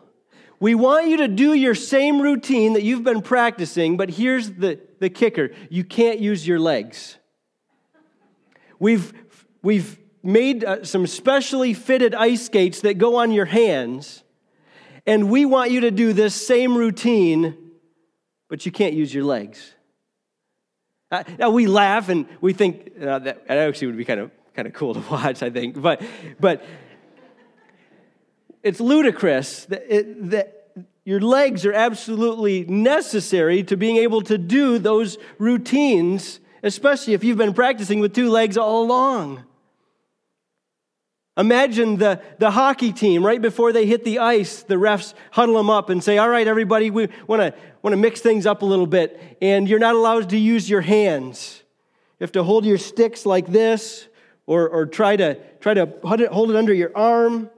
We 0.61 0.75
want 0.75 1.09
you 1.09 1.17
to 1.19 1.29
do 1.29 1.55
your 1.55 1.75
same 1.75 2.21
routine 2.21 2.75
that 2.75 2.83
you've 2.83 3.03
been 3.03 3.23
practicing, 3.23 3.97
but 3.97 4.11
here's 4.11 4.51
the, 4.51 4.79
the 4.99 5.09
kicker 5.09 5.53
you 5.71 5.85
can't 5.85 6.21
use 6.21 6.47
your 6.47 6.61
legs. 6.61 7.17
We've, 8.79 9.13
we've 9.63 9.99
made 10.23 10.63
uh, 10.63 10.85
some 10.85 11.07
specially 11.07 11.73
fitted 11.73 12.15
ice 12.15 12.45
skates 12.45 12.83
that 12.83 12.99
go 12.99 13.17
on 13.17 13.33
your 13.33 13.47
hands, 13.47 14.23
and 15.07 15.31
we 15.31 15.47
want 15.47 15.71
you 15.71 15.81
to 15.81 15.91
do 15.91 16.13
this 16.13 16.35
same 16.35 16.77
routine, 16.77 17.57
but 18.49 18.67
you 18.67 18.73
can't 18.73 18.93
use 18.93 19.15
your 19.15 19.25
legs. 19.25 19.75
Uh, 21.11 21.25
now 21.39 21.51
we 21.51 21.67
laugh 21.67 22.11
and 22.11 22.27
we 22.43 22.53
think 22.53 22.93
uh, 23.01 23.19
that, 23.19 23.49
that 23.49 23.59
actually 23.59 23.89
would 23.89 23.97
be 23.97 24.05
kind 24.05 24.21
of 24.21 24.31
kind 24.55 24.69
of 24.69 24.75
cool 24.75 24.95
to 24.95 25.01
watch, 25.11 25.43
I 25.43 25.51
think, 25.51 25.81
but 25.81 26.03
but 26.39 26.63
it's 28.63 28.81
ludicrous 28.81 29.65
that, 29.67 29.85
it, 29.89 30.31
that 30.31 30.61
your 31.05 31.21
legs 31.21 31.65
are 31.65 31.73
absolutely 31.73 32.65
necessary 32.65 33.63
to 33.65 33.77
being 33.77 33.97
able 33.97 34.23
to 34.23 34.37
do 34.37 34.79
those 34.79 35.19
routines, 35.39 36.41
especially 36.63 37.15
if 37.15 37.25
you've 37.25 37.39
been 37.39 37.55
practicing 37.55 38.01
with 38.01 38.15
two 38.15 38.29
legs 38.29 38.57
all 38.57 38.85
along. 38.85 39.45
Imagine 41.37 41.97
the, 41.97 42.21
the 42.39 42.51
hockey 42.51 42.93
team 42.93 43.25
right 43.25 43.41
before 43.41 43.73
they 43.73 43.87
hit 43.87 44.05
the 44.05 44.19
ice, 44.19 44.63
the 44.63 44.75
refs 44.75 45.15
huddle 45.31 45.57
them 45.57 45.71
up 45.71 45.89
and 45.89 46.05
say, 46.05 46.19
All 46.19 46.29
right, 46.29 46.47
everybody, 46.47 46.91
we 46.91 47.09
want 47.27 47.41
to 47.41 47.55
want 47.83 47.93
to 47.95 47.97
mix 47.97 48.21
things 48.21 48.45
up 48.45 48.61
a 48.61 48.67
little 48.67 48.87
bit, 48.87 49.39
and 49.41 49.67
you're 49.67 49.79
not 49.79 49.95
allowed 49.95 50.29
to 50.31 50.37
use 50.37 50.69
your 50.69 50.83
hands. 50.83 51.63
You 52.19 52.25
have 52.25 52.33
to 52.33 52.43
hold 52.43 52.67
your 52.67 52.77
sticks 52.77 53.25
like 53.25 53.47
this, 53.47 54.07
or, 54.47 54.69
or 54.69 54.85
try 54.85 55.17
to 55.17 55.37
try 55.61 55.73
to 55.73 55.91
hold 56.03 56.21
it, 56.21 56.31
hold 56.31 56.51
it 56.51 56.57
under 56.57 56.75
your 56.75 56.95
arm 56.95 57.49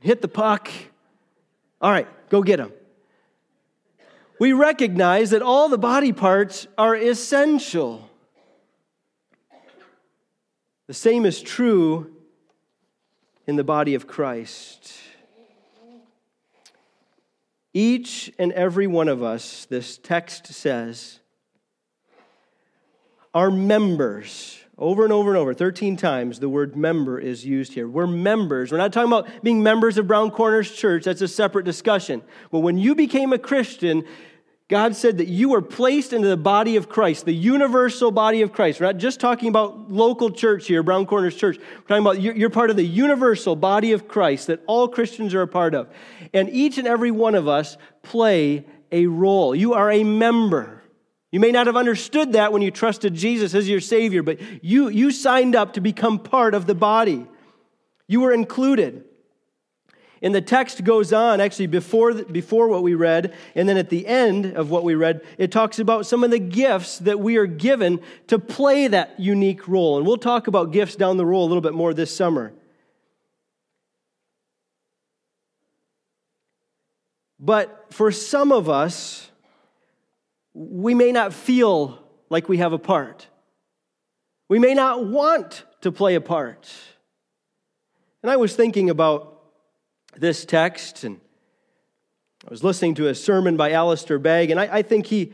hit 0.00 0.20
the 0.22 0.28
puck. 0.28 0.70
All 1.80 1.90
right, 1.90 2.08
go 2.28 2.42
get 2.42 2.58
them. 2.58 2.72
We 4.38 4.52
recognize 4.52 5.30
that 5.30 5.42
all 5.42 5.68
the 5.68 5.78
body 5.78 6.12
parts 6.12 6.66
are 6.78 6.96
essential. 6.96 8.10
The 10.86 10.94
same 10.94 11.26
is 11.26 11.40
true 11.40 12.16
in 13.46 13.56
the 13.56 13.64
body 13.64 13.94
of 13.94 14.06
Christ. 14.06 14.92
Each 17.72 18.32
and 18.38 18.52
every 18.52 18.86
one 18.86 19.08
of 19.08 19.22
us, 19.22 19.66
this 19.66 19.98
text 19.98 20.46
says, 20.46 21.20
are 23.32 23.50
members 23.50 24.58
over 24.80 25.04
and 25.04 25.12
over 25.12 25.28
and 25.28 25.36
over, 25.36 25.52
13 25.52 25.98
times, 25.98 26.40
the 26.40 26.48
word 26.48 26.74
member 26.74 27.18
is 27.18 27.44
used 27.44 27.74
here. 27.74 27.86
We're 27.86 28.06
members. 28.06 28.72
We're 28.72 28.78
not 28.78 28.94
talking 28.94 29.12
about 29.12 29.28
being 29.44 29.62
members 29.62 29.98
of 29.98 30.06
Brown 30.06 30.30
Corners 30.30 30.72
Church. 30.72 31.04
That's 31.04 31.20
a 31.20 31.28
separate 31.28 31.66
discussion. 31.66 32.22
But 32.50 32.60
when 32.60 32.78
you 32.78 32.94
became 32.94 33.34
a 33.34 33.38
Christian, 33.38 34.04
God 34.68 34.96
said 34.96 35.18
that 35.18 35.28
you 35.28 35.50
were 35.50 35.60
placed 35.60 36.14
into 36.14 36.28
the 36.28 36.36
body 36.38 36.76
of 36.76 36.88
Christ, 36.88 37.26
the 37.26 37.34
universal 37.34 38.10
body 38.10 38.40
of 38.40 38.52
Christ. 38.52 38.80
We're 38.80 38.86
not 38.86 38.96
just 38.96 39.20
talking 39.20 39.48
about 39.48 39.92
local 39.92 40.30
church 40.30 40.66
here, 40.66 40.82
Brown 40.82 41.04
Corners 41.04 41.36
Church. 41.36 41.58
We're 41.58 41.98
talking 41.98 42.06
about 42.06 42.22
you're 42.22 42.48
part 42.48 42.70
of 42.70 42.76
the 42.76 42.86
universal 42.86 43.56
body 43.56 43.92
of 43.92 44.08
Christ 44.08 44.46
that 44.46 44.62
all 44.66 44.88
Christians 44.88 45.34
are 45.34 45.42
a 45.42 45.48
part 45.48 45.74
of. 45.74 45.88
And 46.32 46.48
each 46.48 46.78
and 46.78 46.88
every 46.88 47.10
one 47.10 47.34
of 47.34 47.48
us 47.48 47.76
play 48.02 48.64
a 48.90 49.06
role. 49.06 49.54
You 49.54 49.74
are 49.74 49.90
a 49.90 50.04
member. 50.04 50.79
You 51.32 51.38
may 51.38 51.52
not 51.52 51.66
have 51.66 51.76
understood 51.76 52.32
that 52.32 52.52
when 52.52 52.60
you 52.60 52.70
trusted 52.70 53.14
Jesus 53.14 53.54
as 53.54 53.68
your 53.68 53.80
Savior, 53.80 54.22
but 54.22 54.40
you, 54.64 54.88
you 54.88 55.12
signed 55.12 55.54
up 55.54 55.74
to 55.74 55.80
become 55.80 56.18
part 56.18 56.54
of 56.54 56.66
the 56.66 56.74
body. 56.74 57.26
You 58.08 58.20
were 58.20 58.32
included. 58.32 59.04
And 60.22 60.34
the 60.34 60.42
text 60.42 60.84
goes 60.84 61.12
on, 61.12 61.40
actually, 61.40 61.68
before, 61.68 62.12
before 62.12 62.68
what 62.68 62.82
we 62.82 62.94
read, 62.94 63.34
and 63.54 63.68
then 63.68 63.78
at 63.78 63.88
the 63.88 64.06
end 64.06 64.44
of 64.44 64.68
what 64.70 64.84
we 64.84 64.94
read, 64.94 65.22
it 65.38 65.50
talks 65.50 65.78
about 65.78 66.04
some 66.04 66.24
of 66.24 66.30
the 66.30 66.38
gifts 66.38 66.98
that 66.98 67.20
we 67.20 67.36
are 67.36 67.46
given 67.46 68.00
to 68.26 68.38
play 68.38 68.88
that 68.88 69.18
unique 69.18 69.66
role. 69.66 69.96
And 69.96 70.06
we'll 70.06 70.18
talk 70.18 70.46
about 70.46 70.72
gifts 70.72 70.96
down 70.96 71.16
the 71.16 71.24
road 71.24 71.38
a 71.38 71.46
little 71.46 71.62
bit 71.62 71.72
more 71.72 71.94
this 71.94 72.14
summer. 72.14 72.52
But 77.38 77.86
for 77.90 78.12
some 78.12 78.52
of 78.52 78.68
us, 78.68 79.29
we 80.54 80.94
may 80.94 81.12
not 81.12 81.32
feel 81.32 82.02
like 82.28 82.48
we 82.48 82.58
have 82.58 82.72
a 82.72 82.78
part. 82.78 83.26
We 84.48 84.58
may 84.58 84.74
not 84.74 85.06
want 85.06 85.64
to 85.82 85.92
play 85.92 86.14
a 86.14 86.20
part. 86.20 86.72
And 88.22 88.30
I 88.30 88.36
was 88.36 88.54
thinking 88.54 88.90
about 88.90 89.42
this 90.16 90.44
text, 90.44 91.04
and 91.04 91.20
I 92.46 92.50
was 92.50 92.64
listening 92.64 92.94
to 92.96 93.08
a 93.08 93.14
sermon 93.14 93.56
by 93.56 93.72
Alistair 93.72 94.18
Begg, 94.18 94.50
and 94.50 94.58
I, 94.58 94.78
I 94.78 94.82
think 94.82 95.06
he, 95.06 95.32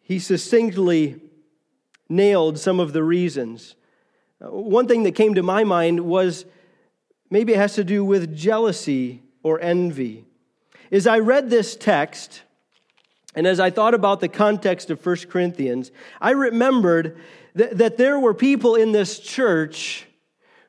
he 0.00 0.18
succinctly 0.18 1.20
nailed 2.08 2.58
some 2.58 2.80
of 2.80 2.92
the 2.92 3.02
reasons. 3.02 3.76
Uh, 4.40 4.50
one 4.50 4.88
thing 4.88 5.02
that 5.04 5.14
came 5.14 5.34
to 5.34 5.42
my 5.42 5.64
mind 5.64 6.00
was 6.00 6.44
maybe 7.30 7.52
it 7.52 7.58
has 7.58 7.74
to 7.74 7.84
do 7.84 8.04
with 8.04 8.36
jealousy 8.36 9.22
or 9.42 9.60
envy. 9.60 10.24
As 10.90 11.06
I 11.06 11.18
read 11.18 11.50
this 11.50 11.76
text, 11.76 12.42
and 13.34 13.46
as 13.46 13.60
I 13.60 13.70
thought 13.70 13.94
about 13.94 14.20
the 14.20 14.28
context 14.28 14.90
of 14.90 15.04
1 15.04 15.16
Corinthians, 15.28 15.90
I 16.20 16.30
remembered 16.30 17.16
that, 17.54 17.96
there 17.96 18.18
were 18.18 18.34
people 18.34 18.74
in 18.74 18.92
this 18.92 19.18
church 19.18 20.06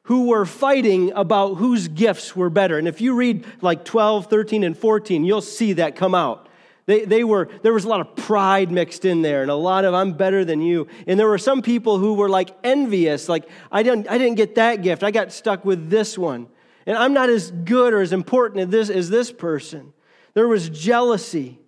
who 0.03 0.27
were 0.27 0.45
fighting 0.45 1.11
about 1.13 1.55
whose 1.55 1.87
gifts 1.87 2.35
were 2.35 2.49
better. 2.49 2.77
And 2.77 2.87
if 2.87 3.01
you 3.01 3.15
read 3.15 3.43
like 3.61 3.85
12, 3.85 4.27
13, 4.27 4.63
and 4.63 4.77
14, 4.77 5.25
you'll 5.25 5.41
see 5.41 5.73
that 5.73 5.95
come 5.95 6.13
out. 6.13 6.47
They, 6.85 7.05
they 7.05 7.23
were, 7.23 7.49
there 7.63 7.73
was 7.73 7.85
a 7.85 7.87
lot 7.87 8.01
of 8.01 8.15
pride 8.15 8.71
mixed 8.71 9.05
in 9.05 9.23
there 9.23 9.41
and 9.41 9.49
a 9.49 9.55
lot 9.55 9.85
of 9.85 9.95
I'm 9.95 10.13
better 10.13 10.45
than 10.45 10.61
you. 10.61 10.87
And 11.07 11.19
there 11.19 11.27
were 11.27 11.39
some 11.39 11.63
people 11.63 11.97
who 11.97 12.13
were 12.13 12.29
like 12.29 12.55
envious, 12.63 13.27
like, 13.27 13.49
I 13.71 13.81
didn't, 13.81 14.07
I 14.07 14.19
didn't 14.19 14.35
get 14.35 14.55
that 14.55 14.83
gift. 14.83 15.03
I 15.03 15.09
got 15.09 15.31
stuck 15.31 15.65
with 15.65 15.89
this 15.89 16.15
one. 16.15 16.47
And 16.85 16.95
I'm 16.95 17.13
not 17.13 17.29
as 17.29 17.49
good 17.49 17.93
or 17.93 18.01
as 18.01 18.13
important 18.13 18.61
as 18.61 18.69
this, 18.69 18.89
as 18.95 19.09
this 19.09 19.31
person. 19.31 19.93
There 20.35 20.47
was 20.47 20.69
jealousy. 20.69 21.59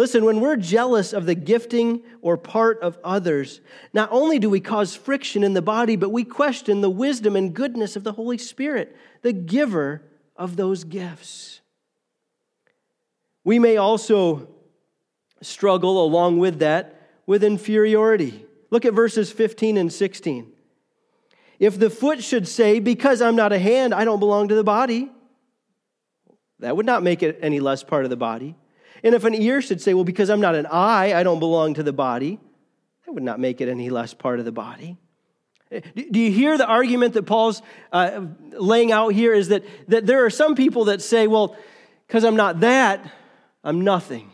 Listen, 0.00 0.24
when 0.24 0.40
we're 0.40 0.56
jealous 0.56 1.12
of 1.12 1.26
the 1.26 1.34
gifting 1.34 2.02
or 2.22 2.38
part 2.38 2.80
of 2.80 2.98
others, 3.04 3.60
not 3.92 4.08
only 4.10 4.38
do 4.38 4.48
we 4.48 4.58
cause 4.58 4.96
friction 4.96 5.44
in 5.44 5.52
the 5.52 5.60
body, 5.60 5.94
but 5.94 6.08
we 6.08 6.24
question 6.24 6.80
the 6.80 6.88
wisdom 6.88 7.36
and 7.36 7.52
goodness 7.52 7.96
of 7.96 8.02
the 8.02 8.12
Holy 8.12 8.38
Spirit, 8.38 8.96
the 9.20 9.34
giver 9.34 10.00
of 10.36 10.56
those 10.56 10.84
gifts. 10.84 11.60
We 13.44 13.58
may 13.58 13.76
also 13.76 14.48
struggle 15.42 16.02
along 16.02 16.38
with 16.38 16.60
that 16.60 17.10
with 17.26 17.44
inferiority. 17.44 18.46
Look 18.70 18.86
at 18.86 18.94
verses 18.94 19.30
15 19.30 19.76
and 19.76 19.92
16. 19.92 20.50
If 21.58 21.78
the 21.78 21.90
foot 21.90 22.24
should 22.24 22.48
say, 22.48 22.80
Because 22.80 23.20
I'm 23.20 23.36
not 23.36 23.52
a 23.52 23.58
hand, 23.58 23.92
I 23.92 24.06
don't 24.06 24.18
belong 24.18 24.48
to 24.48 24.54
the 24.54 24.64
body, 24.64 25.10
that 26.58 26.74
would 26.74 26.86
not 26.86 27.02
make 27.02 27.22
it 27.22 27.38
any 27.42 27.60
less 27.60 27.84
part 27.84 28.04
of 28.04 28.10
the 28.10 28.16
body. 28.16 28.56
And 29.02 29.14
if 29.14 29.24
an 29.24 29.34
ear 29.34 29.62
should 29.62 29.80
say, 29.80 29.94
Well, 29.94 30.04
because 30.04 30.30
I'm 30.30 30.40
not 30.40 30.54
an 30.54 30.66
eye, 30.66 31.14
I 31.14 31.22
don't 31.22 31.38
belong 31.38 31.74
to 31.74 31.82
the 31.82 31.92
body, 31.92 32.38
that 33.06 33.12
would 33.12 33.22
not 33.22 33.40
make 33.40 33.60
it 33.60 33.68
any 33.68 33.90
less 33.90 34.14
part 34.14 34.38
of 34.38 34.44
the 34.44 34.52
body. 34.52 34.96
Do 35.70 36.18
you 36.18 36.32
hear 36.32 36.58
the 36.58 36.66
argument 36.66 37.14
that 37.14 37.22
Paul's 37.24 37.62
uh, 37.92 38.22
laying 38.52 38.90
out 38.90 39.10
here? 39.10 39.32
Is 39.32 39.48
that, 39.48 39.64
that 39.88 40.04
there 40.04 40.24
are 40.24 40.30
some 40.30 40.56
people 40.56 40.86
that 40.86 41.00
say, 41.00 41.26
Well, 41.26 41.56
because 42.06 42.24
I'm 42.24 42.36
not 42.36 42.60
that, 42.60 43.08
I'm 43.62 43.82
nothing. 43.82 44.32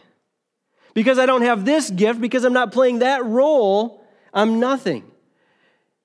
Because 0.94 1.18
I 1.18 1.26
don't 1.26 1.42
have 1.42 1.66
this 1.66 1.90
gift, 1.90 2.20
because 2.22 2.44
I'm 2.44 2.54
not 2.54 2.72
playing 2.72 3.00
that 3.00 3.24
role, 3.24 4.02
I'm 4.32 4.60
nothing. 4.60 5.04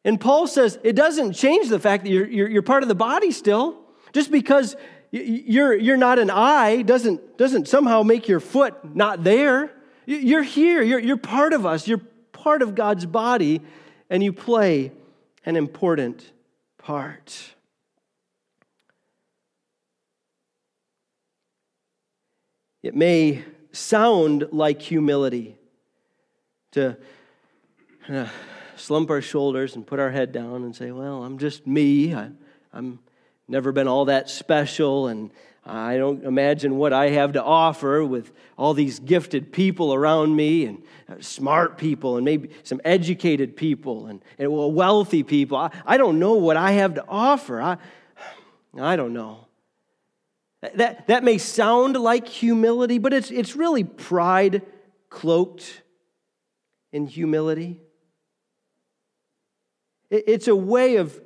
And 0.03 0.19
Paul 0.19 0.47
says 0.47 0.79
it 0.83 0.95
doesn't 0.95 1.33
change 1.33 1.69
the 1.69 1.79
fact 1.79 2.03
that 2.03 2.09
you're, 2.09 2.27
you're, 2.27 2.49
you're 2.49 2.61
part 2.61 2.83
of 2.83 2.89
the 2.89 2.95
body 2.95 3.31
still. 3.31 3.77
Just 4.13 4.31
because 4.31 4.75
you're, 5.11 5.75
you're 5.75 5.97
not 5.97 6.19
an 6.19 6.29
eye 6.29 6.81
doesn't, 6.83 7.37
doesn't 7.37 7.67
somehow 7.67 8.01
make 8.01 8.27
your 8.27 8.39
foot 8.39 8.95
not 8.95 9.23
there. 9.23 9.71
You're 10.05 10.43
here, 10.43 10.81
you're, 10.81 10.99
you're 10.99 11.17
part 11.17 11.53
of 11.53 11.65
us, 11.65 11.87
you're 11.87 12.01
part 12.31 12.61
of 12.61 12.75
God's 12.75 13.05
body, 13.05 13.61
and 14.09 14.23
you 14.23 14.33
play 14.33 14.91
an 15.45 15.55
important 15.57 16.31
part. 16.77 17.53
It 22.81 22.95
may 22.95 23.43
sound 23.71 24.47
like 24.51 24.81
humility 24.81 25.57
to 26.71 26.97
uh, 28.09 28.27
slump 28.75 29.09
our 29.09 29.21
shoulders 29.21 29.75
and 29.75 29.85
put 29.85 29.99
our 29.99 30.09
head 30.09 30.31
down 30.31 30.63
and 30.63 30.75
say, 30.75 30.91
Well, 30.91 31.23
I'm 31.23 31.37
just 31.37 31.67
me. 31.67 32.15
I, 32.15 32.31
I'm 32.73 32.99
never 33.51 33.71
been 33.71 33.87
all 33.87 34.05
that 34.05 34.29
special, 34.29 35.07
and 35.07 35.29
I 35.63 35.97
don't 35.97 36.23
imagine 36.23 36.77
what 36.77 36.91
I 36.91 37.09
have 37.09 37.33
to 37.33 37.43
offer 37.43 38.03
with 38.03 38.31
all 38.57 38.73
these 38.73 38.99
gifted 38.99 39.51
people 39.51 39.93
around 39.93 40.35
me 40.35 40.65
and 40.65 40.83
uh, 41.07 41.15
smart 41.19 41.77
people 41.77 42.17
and 42.17 42.25
maybe 42.25 42.49
some 42.63 42.81
educated 42.83 43.55
people 43.55 44.07
and, 44.07 44.23
and 44.39 44.51
wealthy 44.51 45.21
people. 45.21 45.57
I, 45.57 45.71
I 45.85 45.97
don't 45.97 46.17
know 46.17 46.33
what 46.33 46.57
I 46.57 46.71
have 46.71 46.95
to 46.95 47.05
offer. 47.07 47.61
I, 47.61 47.77
I 48.79 48.95
don't 48.95 49.13
know. 49.13 49.47
That, 50.75 51.07
that 51.07 51.23
may 51.23 51.37
sound 51.37 51.95
like 51.95 52.27
humility, 52.27 52.97
but 52.97 53.13
it's, 53.13 53.29
it's 53.31 53.55
really 53.55 53.83
pride 53.83 54.63
cloaked 55.09 55.81
in 56.91 57.05
humility. 57.05 57.81
It, 60.09 60.23
it's 60.27 60.47
a 60.47 60.55
way 60.55 60.95
of, 60.95 61.19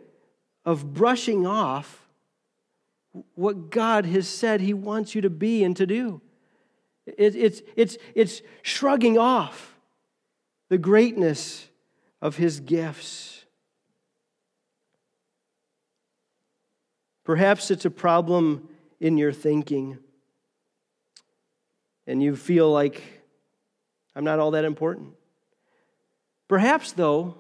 of 0.66 0.94
brushing 0.94 1.46
off 1.46 2.05
what 3.36 3.70
God 3.70 4.06
has 4.06 4.28
said 4.28 4.62
He 4.62 4.74
wants 4.74 5.16
you 5.16 5.22
to 5.22 5.30
be 5.30 5.64
and 5.64 5.76
to 5.78 5.86
do. 5.86 6.22
It, 7.06 7.36
it's, 7.36 7.62
it's, 7.76 7.98
it's 8.14 8.42
shrugging 8.62 9.18
off 9.18 9.78
the 10.70 10.78
greatness 10.78 11.70
of 12.22 12.38
His 12.38 12.60
gifts. 12.60 13.46
Perhaps 17.24 17.72
it's 17.72 17.86
a 17.86 17.92
problem 17.92 18.70
in 19.00 19.18
your 19.18 19.32
thinking. 19.32 19.98
And 22.08 22.22
you 22.22 22.36
feel 22.36 22.72
like 22.72 23.02
I'm 24.16 24.24
not 24.24 24.40
all 24.40 24.52
that 24.52 24.64
important. 24.64 25.14
Perhaps, 26.48 26.92
though, 26.94 27.36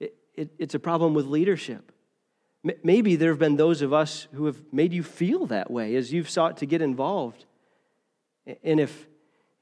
it, 0.00 0.14
it, 0.34 0.50
it's 0.58 0.74
a 0.74 0.80
problem 0.80 1.14
with 1.14 1.26
leadership. 1.26 1.92
Maybe 2.82 3.14
there 3.14 3.30
have 3.30 3.38
been 3.38 3.56
those 3.56 3.82
of 3.82 3.92
us 3.92 4.26
who 4.32 4.46
have 4.46 4.60
made 4.72 4.92
you 4.92 5.02
feel 5.02 5.46
that 5.46 5.70
way 5.70 5.94
as 5.94 6.12
you've 6.12 6.28
sought 6.28 6.56
to 6.58 6.66
get 6.66 6.82
involved. 6.82 7.44
And 8.64 8.80
if, 8.80 9.06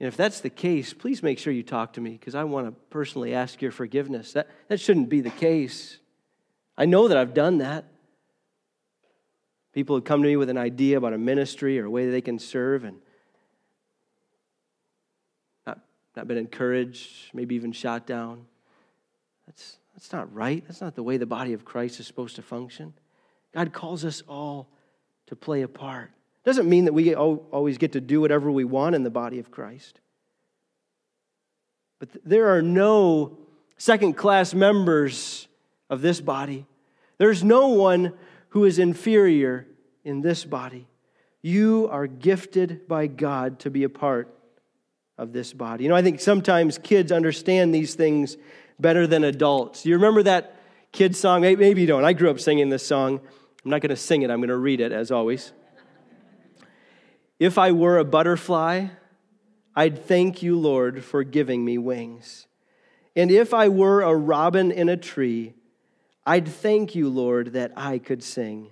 and 0.00 0.06
if 0.06 0.16
that's 0.16 0.40
the 0.40 0.48
case, 0.48 0.94
please 0.94 1.22
make 1.22 1.38
sure 1.38 1.52
you 1.52 1.62
talk 1.62 1.94
to 1.94 2.00
me 2.00 2.12
because 2.12 2.34
I 2.34 2.44
want 2.44 2.66
to 2.66 2.72
personally 2.88 3.34
ask 3.34 3.60
your 3.60 3.72
forgiveness. 3.72 4.32
That, 4.32 4.48
that 4.68 4.80
shouldn't 4.80 5.10
be 5.10 5.20
the 5.20 5.30
case. 5.30 5.98
I 6.78 6.86
know 6.86 7.08
that 7.08 7.16
I've 7.16 7.34
done 7.34 7.58
that. 7.58 7.84
People 9.74 9.96
have 9.96 10.04
come 10.04 10.22
to 10.22 10.28
me 10.28 10.36
with 10.36 10.48
an 10.48 10.58
idea 10.58 10.96
about 10.96 11.12
a 11.12 11.18
ministry 11.18 11.78
or 11.80 11.86
a 11.86 11.90
way 11.90 12.06
that 12.06 12.12
they 12.12 12.20
can 12.20 12.38
serve 12.38 12.84
and 12.84 12.98
not, 15.66 15.80
not 16.16 16.26
been 16.26 16.38
encouraged, 16.38 17.34
maybe 17.34 17.54
even 17.54 17.72
shot 17.72 18.06
down. 18.06 18.46
That's, 19.46 19.76
that's 19.94 20.12
not 20.12 20.32
right. 20.34 20.62
That's 20.66 20.80
not 20.80 20.94
the 20.94 21.02
way 21.02 21.16
the 21.16 21.26
body 21.26 21.52
of 21.52 21.64
Christ 21.64 22.00
is 22.00 22.06
supposed 22.06 22.36
to 22.36 22.42
function. 22.42 22.92
God 23.54 23.72
calls 23.72 24.04
us 24.04 24.22
all 24.28 24.68
to 25.26 25.36
play 25.36 25.62
a 25.62 25.68
part. 25.68 26.10
Doesn't 26.44 26.68
mean 26.68 26.84
that 26.84 26.92
we 26.92 27.14
always 27.14 27.78
get 27.78 27.92
to 27.92 28.00
do 28.00 28.20
whatever 28.20 28.50
we 28.50 28.64
want 28.64 28.94
in 28.94 29.02
the 29.02 29.10
body 29.10 29.38
of 29.38 29.50
Christ. 29.50 30.00
But 32.00 32.10
there 32.24 32.54
are 32.54 32.60
no 32.60 33.38
second 33.78 34.14
class 34.14 34.52
members 34.52 35.48
of 35.88 36.02
this 36.02 36.20
body. 36.20 36.66
There's 37.18 37.42
no 37.42 37.68
one 37.68 38.12
who 38.50 38.64
is 38.64 38.78
inferior 38.78 39.66
in 40.04 40.20
this 40.20 40.44
body. 40.44 40.86
You 41.40 41.88
are 41.90 42.06
gifted 42.06 42.88
by 42.88 43.06
God 43.06 43.60
to 43.60 43.70
be 43.70 43.84
a 43.84 43.88
part 43.88 44.28
of 45.16 45.32
this 45.32 45.52
body. 45.52 45.84
You 45.84 45.90
know, 45.90 45.96
I 45.96 46.02
think 46.02 46.20
sometimes 46.20 46.78
kids 46.78 47.12
understand 47.12 47.74
these 47.74 47.94
things 47.94 48.36
better 48.78 49.06
than 49.06 49.24
adults. 49.24 49.86
You 49.86 49.94
remember 49.94 50.22
that 50.24 50.56
kid 50.92 51.16
song? 51.16 51.42
Maybe 51.42 51.80
you 51.80 51.86
don't. 51.86 52.04
I 52.04 52.12
grew 52.12 52.30
up 52.30 52.40
singing 52.40 52.68
this 52.68 52.86
song. 52.86 53.20
I'm 53.64 53.70
not 53.70 53.80
going 53.80 53.90
to 53.90 53.96
sing 53.96 54.22
it, 54.22 54.30
I'm 54.30 54.40
going 54.40 54.48
to 54.48 54.56
read 54.56 54.80
it 54.80 54.92
as 54.92 55.10
always. 55.10 55.52
If 57.38 57.58
I 57.58 57.72
were 57.72 57.98
a 57.98 58.04
butterfly, 58.04 58.88
I'd 59.74 60.04
thank 60.04 60.42
you, 60.42 60.58
Lord, 60.58 61.02
for 61.02 61.24
giving 61.24 61.64
me 61.64 61.78
wings. 61.78 62.46
And 63.16 63.30
if 63.30 63.54
I 63.54 63.68
were 63.68 64.02
a 64.02 64.14
robin 64.14 64.70
in 64.70 64.88
a 64.88 64.96
tree, 64.96 65.54
I'd 66.26 66.48
thank 66.48 66.94
you, 66.94 67.08
Lord, 67.08 67.52
that 67.54 67.72
I 67.76 67.98
could 67.98 68.22
sing. 68.22 68.70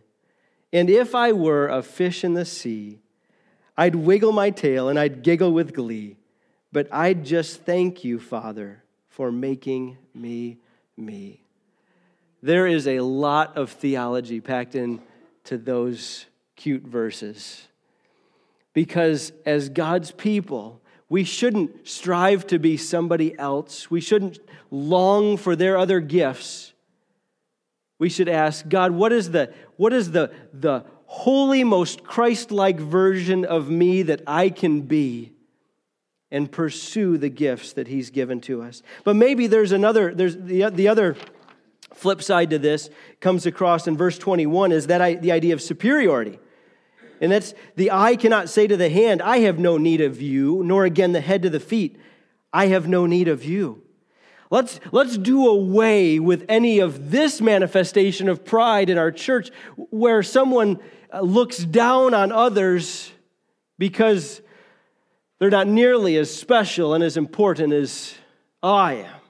And 0.73 0.89
if 0.89 1.15
I 1.15 1.33
were 1.33 1.69
a 1.69 1.83
fish 1.83 2.25
in 2.25 2.35
the 2.35 2.45
sea, 2.45 3.01
I'd 3.77 3.95
wiggle 3.95 4.33
my 4.33 4.51
tail 4.51 4.89
and 4.89 4.99
I'd 4.99 5.23
giggle 5.23 5.53
with 5.53 5.75
glee. 5.75 6.17
But 6.73 6.89
I'd 6.93 7.25
just 7.25 7.63
thank 7.63 8.05
you, 8.05 8.19
Father, 8.19 8.82
for 9.13 9.33
making 9.33 9.97
me 10.15 10.59
me. 10.97 11.43
There 12.43 12.67
is 12.67 12.87
a 12.87 13.01
lot 13.01 13.57
of 13.57 13.71
theology 13.71 14.41
packed 14.41 14.75
into 14.75 15.57
those 15.57 16.27
cute 16.57 16.83
verses. 16.83 17.69
Because 18.75 19.33
as 19.47 19.69
God's 19.69 20.11
people, 20.11 20.83
we 21.09 21.25
shouldn't 21.25 21.89
strive 21.89 22.47
to 22.49 22.59
be 22.59 22.77
somebody 22.77 23.39
else. 23.39 23.91
We 23.91 24.01
shouldn't 24.01 24.39
long 24.71 25.37
for 25.37 25.55
their 25.55 25.79
other 25.79 26.01
gifts 26.01 26.73
we 28.03 28.09
should 28.09 28.29
ask 28.29 28.69
God, 28.69 28.91
what 28.91 29.13
is 29.13 29.31
the, 29.31 29.55
what 29.77 29.93
is 29.93 30.11
the, 30.11 30.33
the 30.53 30.85
holy, 31.07 31.63
most 31.63 32.03
Christ 32.03 32.51
like 32.51 32.81
version 32.81 33.45
of 33.45 33.71
me 33.71 34.03
that 34.03 34.23
I 34.27 34.51
can 34.51 34.81
be? 34.81 35.31
And 36.33 36.51
pursue 36.51 37.19
the 37.19 37.29
gifts 37.29 37.75
that 37.75 37.87
He's 37.87 38.11
given 38.11 38.41
to 38.43 38.63
us. 38.63 38.83
But 39.05 39.15
maybe 39.15 39.47
there's 39.47 39.71
another, 39.71 40.13
there's 40.13 40.37
the, 40.37 40.71
the 40.71 40.89
other 40.89 41.15
flip 41.95 42.23
side 42.23 42.51
to 42.51 42.59
this 42.59 42.91
comes 43.21 43.47
across 43.47 43.87
in 43.87 43.97
verse 43.97 44.19
21 44.19 44.73
is 44.73 44.89
that 44.89 45.01
I, 45.01 45.15
the 45.15 45.31
idea 45.31 45.55
of 45.55 45.63
superiority. 45.63 46.39
And 47.21 47.31
that's 47.31 47.55
the 47.77 47.93
eye 47.93 48.17
cannot 48.17 48.49
say 48.49 48.67
to 48.67 48.77
the 48.77 48.91
hand, 48.91 49.23
I 49.23 49.39
have 49.39 49.59
no 49.59 49.79
need 49.79 50.01
of 50.01 50.21
you, 50.21 50.63
nor 50.65 50.85
again 50.85 51.13
the 51.13 51.21
head 51.21 51.43
to 51.43 51.51
the 51.51 51.61
feet, 51.61 51.97
I 52.53 52.67
have 52.67 52.89
no 52.89 53.07
need 53.07 53.29
of 53.29 53.45
you. 53.45 53.83
Let's, 54.51 54.81
let's 54.91 55.17
do 55.17 55.47
away 55.47 56.19
with 56.19 56.45
any 56.49 56.81
of 56.81 57.11
this 57.11 57.41
manifestation 57.41 58.29
of 58.29 58.45
pride 58.45 58.91
in 58.91 58.99
our 58.99 59.11
church 59.11 59.51
where 59.77 60.23
someone 60.23 60.79
uh, 61.11 61.21
looks 61.21 61.59
down 61.59 62.13
on 62.13 62.33
others 62.33 63.13
because 63.79 64.42
They're 65.43 65.51
not 65.51 65.67
nearly 65.67 66.19
as 66.19 66.33
special 66.33 66.95
and 66.95 67.03
as 67.03 67.17
important 67.17 67.73
as 67.73 68.15
I 68.63 68.93
am. 68.95 69.21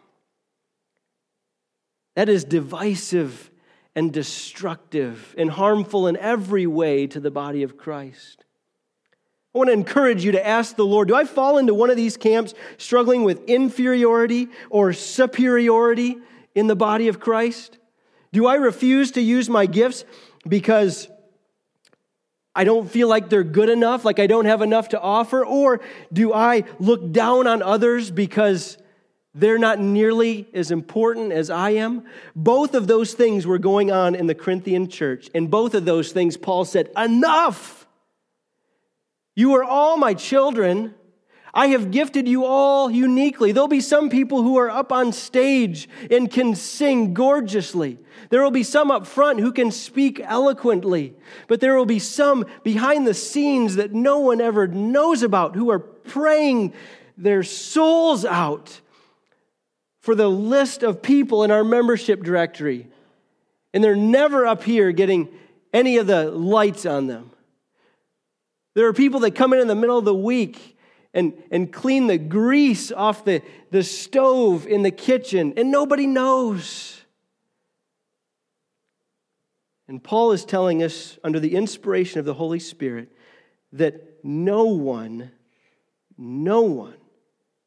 That 2.16 2.28
is 2.28 2.44
divisive 2.44 3.50
and 3.96 4.12
destructive 4.12 5.34
and 5.38 5.50
harmful 5.50 6.06
in 6.08 6.18
every 6.18 6.66
way 6.66 7.06
to 7.06 7.18
the 7.18 7.30
body 7.30 7.62
of 7.62 7.78
Christ. 7.78 8.44
I 9.54 9.58
want 9.58 9.68
to 9.68 9.72
encourage 9.72 10.22
you 10.22 10.32
to 10.32 10.46
ask 10.46 10.76
the 10.76 10.84
Lord 10.84 11.08
Do 11.08 11.14
I 11.14 11.24
fall 11.24 11.56
into 11.56 11.72
one 11.72 11.88
of 11.88 11.96
these 11.96 12.18
camps 12.18 12.52
struggling 12.76 13.24
with 13.24 13.48
inferiority 13.48 14.48
or 14.68 14.92
superiority 14.92 16.18
in 16.54 16.66
the 16.66 16.76
body 16.76 17.08
of 17.08 17.20
Christ? 17.20 17.78
Do 18.34 18.46
I 18.46 18.56
refuse 18.56 19.12
to 19.12 19.22
use 19.22 19.48
my 19.48 19.64
gifts 19.64 20.04
because 20.46 21.08
I 22.54 22.64
don't 22.64 22.90
feel 22.90 23.08
like 23.08 23.30
they're 23.30 23.44
good 23.44 23.70
enough, 23.70 24.04
like 24.04 24.18
I 24.18 24.26
don't 24.26 24.44
have 24.44 24.60
enough 24.60 24.90
to 24.90 25.00
offer? 25.00 25.44
Or 25.44 25.80
do 26.12 26.32
I 26.32 26.64
look 26.78 27.12
down 27.12 27.46
on 27.46 27.62
others 27.62 28.10
because 28.10 28.76
they're 29.34 29.58
not 29.58 29.80
nearly 29.80 30.46
as 30.52 30.70
important 30.70 31.32
as 31.32 31.48
I 31.48 31.70
am? 31.70 32.04
Both 32.36 32.74
of 32.74 32.86
those 32.86 33.14
things 33.14 33.46
were 33.46 33.58
going 33.58 33.90
on 33.90 34.14
in 34.14 34.26
the 34.26 34.34
Corinthian 34.34 34.88
church. 34.88 35.30
And 35.34 35.50
both 35.50 35.74
of 35.74 35.86
those 35.86 36.12
things, 36.12 36.36
Paul 36.36 36.64
said, 36.64 36.90
Enough! 36.96 37.86
You 39.34 39.54
are 39.54 39.64
all 39.64 39.96
my 39.96 40.12
children. 40.12 40.94
I 41.54 41.68
have 41.68 41.90
gifted 41.90 42.26
you 42.26 42.46
all 42.46 42.90
uniquely. 42.90 43.52
There'll 43.52 43.68
be 43.68 43.82
some 43.82 44.08
people 44.08 44.42
who 44.42 44.56
are 44.56 44.70
up 44.70 44.90
on 44.90 45.12
stage 45.12 45.86
and 46.10 46.30
can 46.30 46.54
sing 46.54 47.12
gorgeously. 47.12 47.98
There 48.30 48.42
will 48.42 48.50
be 48.50 48.62
some 48.62 48.90
up 48.90 49.06
front 49.06 49.38
who 49.40 49.52
can 49.52 49.70
speak 49.70 50.18
eloquently. 50.20 51.14
But 51.48 51.60
there 51.60 51.76
will 51.76 51.84
be 51.84 51.98
some 51.98 52.46
behind 52.62 53.06
the 53.06 53.12
scenes 53.12 53.76
that 53.76 53.92
no 53.92 54.20
one 54.20 54.40
ever 54.40 54.66
knows 54.66 55.22
about 55.22 55.54
who 55.54 55.70
are 55.70 55.78
praying 55.78 56.72
their 57.18 57.42
souls 57.42 58.24
out 58.24 58.80
for 60.00 60.14
the 60.14 60.30
list 60.30 60.82
of 60.82 61.02
people 61.02 61.44
in 61.44 61.50
our 61.50 61.64
membership 61.64 62.22
directory. 62.22 62.88
And 63.74 63.84
they're 63.84 63.94
never 63.94 64.46
up 64.46 64.64
here 64.64 64.90
getting 64.90 65.28
any 65.74 65.98
of 65.98 66.06
the 66.06 66.30
lights 66.30 66.86
on 66.86 67.08
them. 67.08 67.30
There 68.74 68.86
are 68.86 68.94
people 68.94 69.20
that 69.20 69.34
come 69.34 69.52
in 69.52 69.60
in 69.60 69.68
the 69.68 69.74
middle 69.74 69.98
of 69.98 70.06
the 70.06 70.14
week 70.14 70.78
and, 71.14 71.34
and 71.50 71.72
clean 71.72 72.06
the 72.06 72.18
grease 72.18 72.90
off 72.90 73.24
the, 73.24 73.42
the 73.70 73.82
stove 73.82 74.66
in 74.66 74.82
the 74.82 74.90
kitchen, 74.90 75.52
and 75.56 75.70
nobody 75.70 76.06
knows. 76.06 77.02
And 79.88 80.02
Paul 80.02 80.32
is 80.32 80.44
telling 80.44 80.82
us, 80.82 81.18
under 81.22 81.38
the 81.38 81.54
inspiration 81.54 82.18
of 82.18 82.24
the 82.24 82.34
Holy 82.34 82.58
Spirit, 82.58 83.12
that 83.72 84.24
no 84.24 84.64
one, 84.64 85.32
no 86.16 86.62
one 86.62 86.96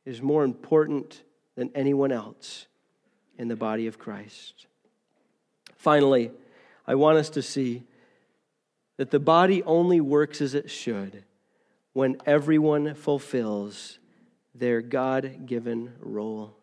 is 0.05 0.21
more 0.21 0.43
important 0.43 1.21
than 1.55 1.69
anyone 1.75 2.12
else 2.12 2.65
in 3.38 3.47
the 3.47 3.55
body 3.55 3.86
of 3.86 3.99
Christ. 3.99 4.67
Finally, 5.75 6.31
I 6.88 6.95
want 6.95 7.17
us 7.17 7.29
to 7.31 7.41
see 7.41 7.84
that 8.97 9.12
the 9.12 9.19
body 9.19 9.62
only 9.63 9.99
works 9.99 10.41
as 10.41 10.55
it 10.55 10.71
should 10.71 11.24
when 11.95 12.17
everyone 12.25 12.93
fulfills 12.93 13.99
their 14.53 14.81
God 14.81 15.45
given 15.45 15.93
role. 16.01 16.58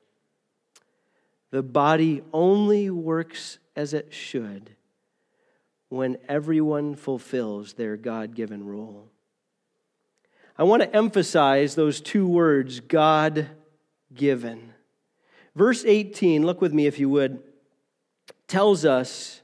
The 1.51 1.63
body 1.63 2.21
only 2.35 2.91
works 2.91 3.59
as 3.75 3.95
it 3.95 4.13
should 4.13 4.77
when 5.89 6.19
everyone 6.29 6.97
fulfills 6.97 7.73
their 7.73 7.97
God 7.97 8.35
given 8.35 8.67
role. 8.67 9.09
I 10.59 10.65
want 10.65 10.83
to 10.83 10.95
emphasize 10.95 11.75
those 11.75 12.03
two 12.03 12.29
words, 12.29 12.81
God 12.81 13.49
given. 14.13 14.75
Verse 15.57 15.83
18, 15.87 16.45
look 16.45 16.61
with 16.61 16.75
me 16.75 16.87
if 16.87 16.99
you 16.99 17.09
would, 17.09 17.43
tells 18.49 18.85
us 18.85 19.41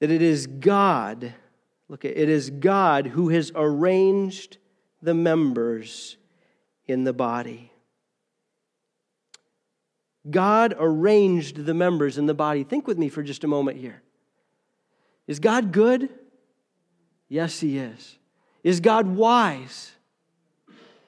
that 0.00 0.10
it 0.10 0.20
is 0.20 0.48
God 0.48 1.32
Look, 1.88 2.04
it 2.04 2.28
is 2.28 2.50
God 2.50 3.06
who 3.08 3.28
has 3.28 3.52
arranged 3.54 4.56
the 5.02 5.14
members 5.14 6.16
in 6.86 7.04
the 7.04 7.12
body. 7.12 7.70
God 10.30 10.74
arranged 10.78 11.66
the 11.66 11.74
members 11.74 12.16
in 12.16 12.26
the 12.26 12.34
body. 12.34 12.64
Think 12.64 12.86
with 12.86 12.96
me 12.96 13.10
for 13.10 13.22
just 13.22 13.44
a 13.44 13.46
moment 13.46 13.78
here. 13.78 14.02
Is 15.26 15.38
God 15.38 15.72
good? 15.72 16.08
Yes, 17.28 17.60
He 17.60 17.76
is. 17.76 18.18
Is 18.62 18.80
God 18.80 19.06
wise? 19.06 19.92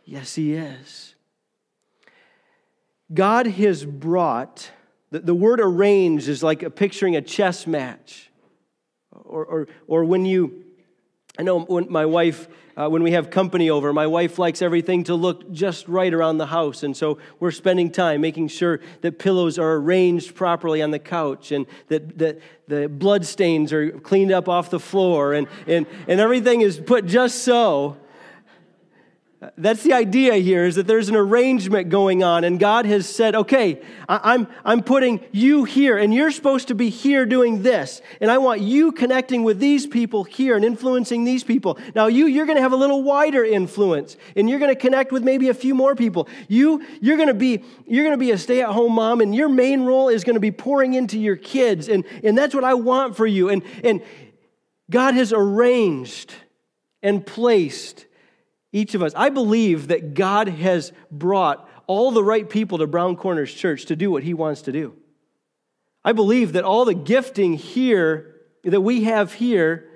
Yes, 0.05 0.35
He 0.35 0.53
is. 0.53 1.15
God 3.13 3.47
has 3.47 3.85
brought, 3.85 4.71
the, 5.11 5.21
the 5.21 5.35
word 5.35 5.61
arrange 5.61 6.29
is 6.29 6.43
like 6.43 6.63
a, 6.63 6.71
picturing 6.71 7.17
a 7.17 7.23
chess 7.23 7.67
match. 7.67 8.31
Or, 9.11 9.45
or, 9.45 9.69
or 9.87 10.05
when 10.05 10.27
you 10.27 10.66
I 11.39 11.43
know 11.43 11.61
when 11.61 11.91
my 11.91 12.07
wife, 12.07 12.49
uh, 12.77 12.89
when 12.89 13.03
we 13.03 13.13
have 13.13 13.31
company 13.31 13.69
over, 13.69 13.93
my 13.93 14.07
wife 14.07 14.39
likes 14.39 14.63
everything 14.63 15.05
to 15.05 15.15
look 15.15 15.51
just 15.53 15.87
right 15.87 16.13
around 16.13 16.39
the 16.39 16.47
house. 16.47 16.83
And 16.83 16.97
so 16.97 17.19
we're 17.41 17.51
spending 17.51 17.91
time 17.91 18.23
making 18.23 18.49
sure 18.49 18.81
that 19.03 19.19
pillows 19.19 19.59
are 19.59 19.75
arranged 19.75 20.35
properly 20.35 20.81
on 20.81 20.91
the 20.93 20.99
couch 20.99 21.53
and 21.53 21.67
that, 21.89 22.17
that 22.19 22.41
the 22.69 22.89
blood 22.89 23.27
stains 23.27 23.73
are 23.73 23.91
cleaned 23.91 24.33
up 24.33 24.49
off 24.49 24.71
the 24.71 24.81
floor 24.81 25.35
and, 25.35 25.47
and, 25.67 25.87
and 26.09 26.21
everything 26.21 26.63
is 26.63 26.81
put 26.81 27.05
just 27.07 27.43
so. 27.43 27.99
That's 29.59 29.83
the 29.83 29.93
idea 29.93 30.35
here 30.37 30.65
is 30.65 30.77
that 30.77 30.87
there's 30.87 31.11
an 31.11 31.17
arrangement 31.17 31.91
going 31.91 32.25
on, 32.25 32.43
and 32.43 32.59
God 32.59 32.87
has 32.87 33.07
said, 33.07 33.35
okay, 33.35 33.83
I'm, 34.09 34.49
I'm 34.65 34.83
putting 34.83 35.21
you 35.31 35.65
here, 35.65 35.99
and 35.99 36.13
you're 36.13 36.31
supposed 36.31 36.69
to 36.69 36.75
be 36.75 36.89
here 36.89 37.27
doing 37.27 37.63
this. 37.63 38.01
And 38.23 38.31
I 38.31 38.39
want 38.39 38.63
you 38.63 38.93
connecting 38.93 39.45
with 39.45 39.59
these 39.59 39.87
people 39.87 40.25
here 40.25 40.57
and 40.57 40.65
influencing 40.65 41.25
these 41.25 41.45
people. 41.45 41.79
Now, 41.95 42.07
you, 42.07 42.27
you're 42.27 42.47
going 42.47 42.57
to 42.57 42.63
have 42.63 42.73
a 42.73 42.77
little 42.77 43.03
wider 43.03 43.45
influence, 43.45 44.17
and 44.35 44.49
you're 44.49 44.59
going 44.59 44.75
to 44.75 44.81
connect 44.81 45.13
with 45.13 45.23
maybe 45.23 45.51
a 45.51 45.55
few 45.55 45.75
more 45.75 45.95
people. 45.95 46.29
You, 46.49 46.83
you're 47.03 47.19
going 47.19 47.29
to 47.29 47.35
be, 47.35 47.63
you're 47.87 48.05
going 48.05 48.19
to 48.19 48.25
be 48.25 48.31
a 48.31 48.39
stay 48.39 48.63
at 48.63 48.71
home 48.71 48.93
mom, 48.93 49.21
and 49.21 49.35
your 49.35 49.51
main 49.51 49.83
role 49.83 50.09
is 50.09 50.25
going 50.25 50.37
to 50.37 50.41
be 50.41 50.51
pouring 50.51 50.95
into 50.95 51.19
your 51.19 51.37
kids. 51.37 51.89
And, 51.89 52.05
and 52.25 52.39
that's 52.39 52.55
what 52.55 52.65
I 52.65 52.73
want 52.73 53.19
for 53.19 53.27
you. 53.27 53.51
And, 53.51 53.63
and 53.85 54.03
God 54.91 55.13
has 55.13 55.31
arranged 55.31 56.33
and 57.03 57.25
placed 57.25 58.07
each 58.73 58.95
of 58.95 59.03
us. 59.03 59.13
I 59.15 59.31
believe 59.31 59.89
that 59.89 60.15
God 60.15 60.49
has 60.49 60.93
brought 61.11 61.69
all 61.87 62.11
the 62.11 62.25
right 62.25 62.49
people 62.49 62.79
to 62.79 62.87
Brown 62.87 63.17
Corners 63.17 63.53
Church 63.53 63.87
to 63.87 63.97
do 63.97 64.11
what 64.11 64.23
He 64.23 64.35
wants 64.35 64.63
to 64.63 64.73
do. 64.73 64.95
I 66.05 66.13
believe 66.13 66.53
that 66.53 66.65
all 66.65 66.85
the 66.85 66.95
gifting 66.95 67.55
here 67.55 68.35
that 68.65 68.81
we 68.81 69.05
have 69.05 69.33
here 69.35 69.89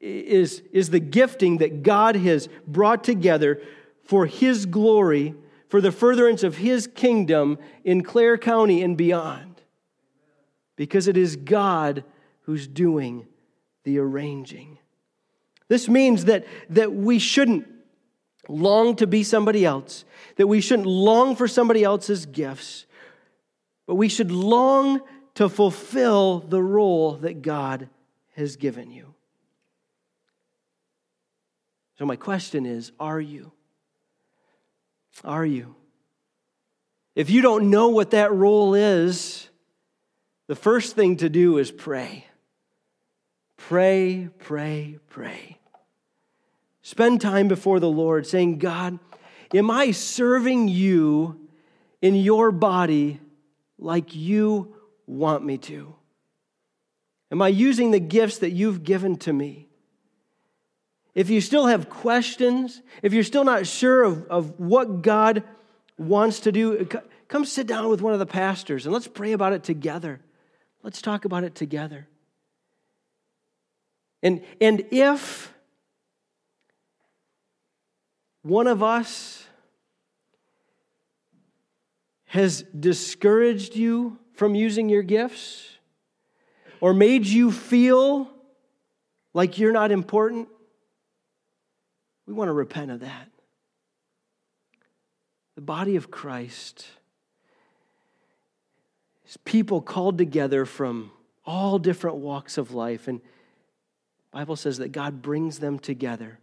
is, 0.00 0.62
is 0.72 0.90
the 0.90 1.00
gifting 1.00 1.58
that 1.58 1.82
God 1.82 2.16
has 2.16 2.48
brought 2.66 3.04
together 3.04 3.60
for 4.04 4.26
His 4.26 4.66
glory, 4.66 5.34
for 5.68 5.80
the 5.80 5.92
furtherance 5.92 6.42
of 6.42 6.58
His 6.58 6.86
kingdom 6.86 7.58
in 7.84 8.02
Clare 8.02 8.38
County 8.38 8.82
and 8.82 8.96
beyond. 8.96 9.62
Because 10.76 11.08
it 11.08 11.16
is 11.16 11.36
God 11.36 12.04
who's 12.42 12.68
doing 12.68 13.26
the 13.84 13.98
arranging. 13.98 14.78
This 15.68 15.88
means 15.88 16.26
that, 16.26 16.46
that 16.70 16.92
we 16.92 17.18
shouldn't 17.18 17.66
long 18.48 18.96
to 18.96 19.06
be 19.06 19.22
somebody 19.22 19.64
else, 19.64 20.04
that 20.36 20.46
we 20.46 20.60
shouldn't 20.60 20.86
long 20.86 21.36
for 21.36 21.48
somebody 21.48 21.82
else's 21.82 22.26
gifts, 22.26 22.86
but 23.86 23.94
we 23.94 24.08
should 24.08 24.30
long 24.30 25.00
to 25.34 25.48
fulfill 25.48 26.40
the 26.40 26.62
role 26.62 27.12
that 27.16 27.42
God 27.42 27.88
has 28.34 28.56
given 28.56 28.90
you. 28.90 29.14
So, 31.98 32.04
my 32.04 32.16
question 32.16 32.66
is 32.66 32.92
are 33.00 33.20
you? 33.20 33.52
Are 35.24 35.46
you? 35.46 35.74
If 37.14 37.30
you 37.30 37.40
don't 37.40 37.70
know 37.70 37.88
what 37.88 38.10
that 38.10 38.32
role 38.32 38.74
is, 38.74 39.48
the 40.48 40.54
first 40.54 40.94
thing 40.94 41.16
to 41.16 41.28
do 41.30 41.58
is 41.58 41.70
pray. 41.70 42.26
Pray, 43.56 44.28
pray, 44.38 44.98
pray. 45.08 45.55
Spend 46.86 47.20
time 47.20 47.48
before 47.48 47.80
the 47.80 47.90
Lord 47.90 48.28
saying, 48.28 48.58
God, 48.58 49.00
am 49.52 49.72
I 49.72 49.90
serving 49.90 50.68
you 50.68 51.48
in 52.00 52.14
your 52.14 52.52
body 52.52 53.20
like 53.76 54.14
you 54.14 54.76
want 55.04 55.44
me 55.44 55.58
to? 55.58 55.96
Am 57.32 57.42
I 57.42 57.48
using 57.48 57.90
the 57.90 57.98
gifts 57.98 58.38
that 58.38 58.50
you've 58.50 58.84
given 58.84 59.16
to 59.16 59.32
me? 59.32 59.66
If 61.12 61.28
you 61.28 61.40
still 61.40 61.66
have 61.66 61.90
questions, 61.90 62.80
if 63.02 63.12
you're 63.12 63.24
still 63.24 63.42
not 63.42 63.66
sure 63.66 64.04
of, 64.04 64.24
of 64.28 64.60
what 64.60 65.02
God 65.02 65.42
wants 65.98 66.38
to 66.38 66.52
do, 66.52 66.88
come 67.26 67.44
sit 67.44 67.66
down 67.66 67.88
with 67.88 68.00
one 68.00 68.12
of 68.12 68.20
the 68.20 68.26
pastors 68.26 68.86
and 68.86 68.92
let's 68.92 69.08
pray 69.08 69.32
about 69.32 69.52
it 69.52 69.64
together. 69.64 70.20
Let's 70.84 71.02
talk 71.02 71.24
about 71.24 71.42
it 71.42 71.56
together. 71.56 72.06
And, 74.22 74.44
and 74.60 74.84
if 74.92 75.52
one 78.46 78.68
of 78.68 78.80
us 78.80 79.44
has 82.26 82.62
discouraged 82.78 83.74
you 83.74 84.18
from 84.34 84.54
using 84.54 84.88
your 84.88 85.02
gifts 85.02 85.68
or 86.80 86.94
made 86.94 87.26
you 87.26 87.50
feel 87.50 88.30
like 89.34 89.58
you're 89.58 89.72
not 89.72 89.90
important, 89.90 90.48
we 92.26 92.34
want 92.34 92.48
to 92.48 92.52
repent 92.52 92.92
of 92.92 93.00
that. 93.00 93.28
The 95.56 95.62
body 95.62 95.96
of 95.96 96.12
Christ 96.12 96.86
is 99.26 99.36
people 99.38 99.80
called 99.80 100.18
together 100.18 100.64
from 100.64 101.10
all 101.44 101.80
different 101.80 102.18
walks 102.18 102.58
of 102.58 102.72
life 102.72 103.08
and 103.08 103.20
Bible 104.30 104.54
says 104.54 104.78
that 104.78 104.92
God 104.92 105.20
brings 105.22 105.58
them 105.58 105.78
together. 105.78 106.38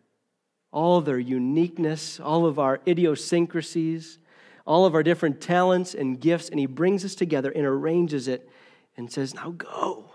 All 0.73 0.99
their 0.99 1.19
uniqueness, 1.19 2.19
all 2.19 2.45
of 2.45 2.59
our 2.59 2.81
idiosyncrasies, 2.85 4.19
all 4.65 4.85
of 4.85 4.95
our 4.95 5.03
different 5.03 5.39
talents 5.39 5.93
and 5.93 6.19
gifts, 6.19 6.49
and 6.49 6.59
He 6.59 6.65
brings 6.65 7.05
us 7.05 7.15
together 7.15 7.49
and 7.51 7.65
arranges 7.65 8.27
it 8.27 8.49
and 8.97 9.09
says, 9.09 9.33
Now 9.33 9.51
go, 9.51 10.11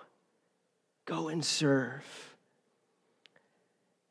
go 1.07 1.29
and 1.29 1.43
serve. 1.43 2.05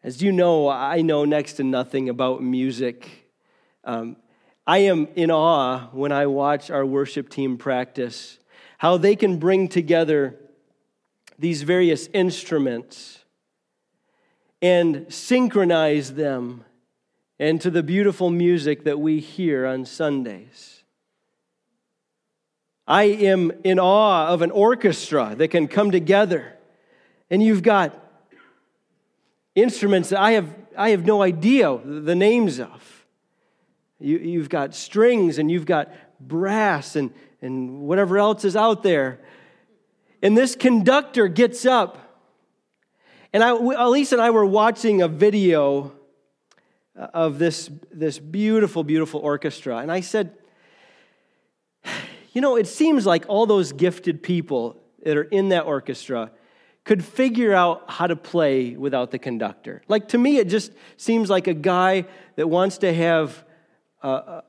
As 0.03 0.21
you 0.21 0.31
know, 0.31 0.69
I 0.69 1.01
know 1.01 1.25
next 1.25 1.53
to 1.53 1.63
nothing 1.63 2.07
about 2.07 2.41
music. 2.41 3.29
Um, 3.83 4.15
I 4.65 4.79
am 4.79 5.07
in 5.15 5.31
awe 5.31 5.89
when 5.91 6.11
I 6.11 6.27
watch 6.27 6.71
our 6.71 6.85
worship 6.85 7.29
team 7.29 7.57
practice, 7.57 8.39
how 8.77 8.97
they 8.97 9.15
can 9.15 9.37
bring 9.37 9.67
together 9.67 10.37
these 11.39 11.63
various 11.63 12.07
instruments 12.13 13.23
and 14.61 15.11
synchronize 15.13 16.13
them 16.13 16.63
into 17.39 17.69
the 17.69 17.83
beautiful 17.83 18.29
music 18.29 18.83
that 18.85 18.99
we 18.99 19.19
hear 19.19 19.65
on 19.65 19.85
Sundays. 19.85 20.83
I 22.87 23.03
am 23.03 23.51
in 23.63 23.79
awe 23.79 24.27
of 24.27 24.41
an 24.41 24.49
orchestra 24.51 25.35
that 25.37 25.49
can 25.49 25.67
come 25.67 25.91
together, 25.91 26.53
and 27.29 27.43
you've 27.43 27.61
got 27.61 28.03
instruments 29.55 30.09
that 30.09 30.19
I 30.19 30.31
have, 30.31 30.55
I 30.75 30.89
have 30.91 31.05
no 31.05 31.21
idea 31.21 31.77
the 31.83 32.15
names 32.15 32.59
of. 32.59 33.05
You, 33.99 34.17
you've 34.19 34.49
got 34.49 34.73
strings, 34.73 35.37
and 35.37 35.51
you've 35.51 35.65
got 35.65 35.91
brass, 36.19 36.95
and, 36.95 37.13
and 37.41 37.81
whatever 37.81 38.17
else 38.17 38.45
is 38.45 38.55
out 38.55 38.83
there. 38.83 39.19
And 40.23 40.35
this 40.35 40.55
conductor 40.55 41.27
gets 41.27 41.65
up 41.65 42.06
and 43.37 43.43
I, 43.43 43.49
Elise 43.51 44.13
and 44.13 44.19
I 44.19 44.31
were 44.31 44.47
watching 44.47 45.03
a 45.03 45.07
video 45.07 45.91
uh, 46.99 47.05
of 47.13 47.37
this, 47.37 47.69
this 47.91 48.17
beautiful, 48.17 48.83
beautiful 48.83 49.19
orchestra. 49.19 49.77
And 49.77 49.91
I 49.91 49.99
said, 49.99 50.35
you 52.33 52.41
know, 52.41 52.55
it 52.55 52.65
seems 52.65 53.05
like 53.05 53.25
all 53.27 53.45
those 53.45 53.73
gifted 53.73 54.23
people 54.23 54.81
that 55.03 55.15
are 55.15 55.21
in 55.21 55.49
that 55.49 55.67
orchestra 55.67 56.31
could 56.83 57.05
figure 57.05 57.53
out 57.53 57.83
how 57.87 58.07
to 58.07 58.15
play 58.15 58.75
without 58.75 59.11
the 59.11 59.19
conductor. 59.19 59.83
Like 59.87 60.07
to 60.07 60.17
me, 60.17 60.37
it 60.37 60.49
just 60.49 60.71
seems 60.95 61.29
like 61.29 61.45
a 61.45 61.53
guy 61.53 62.07
that 62.37 62.47
wants 62.47 62.79
to 62.79 62.91
have 62.91 63.45
uh 64.01 64.41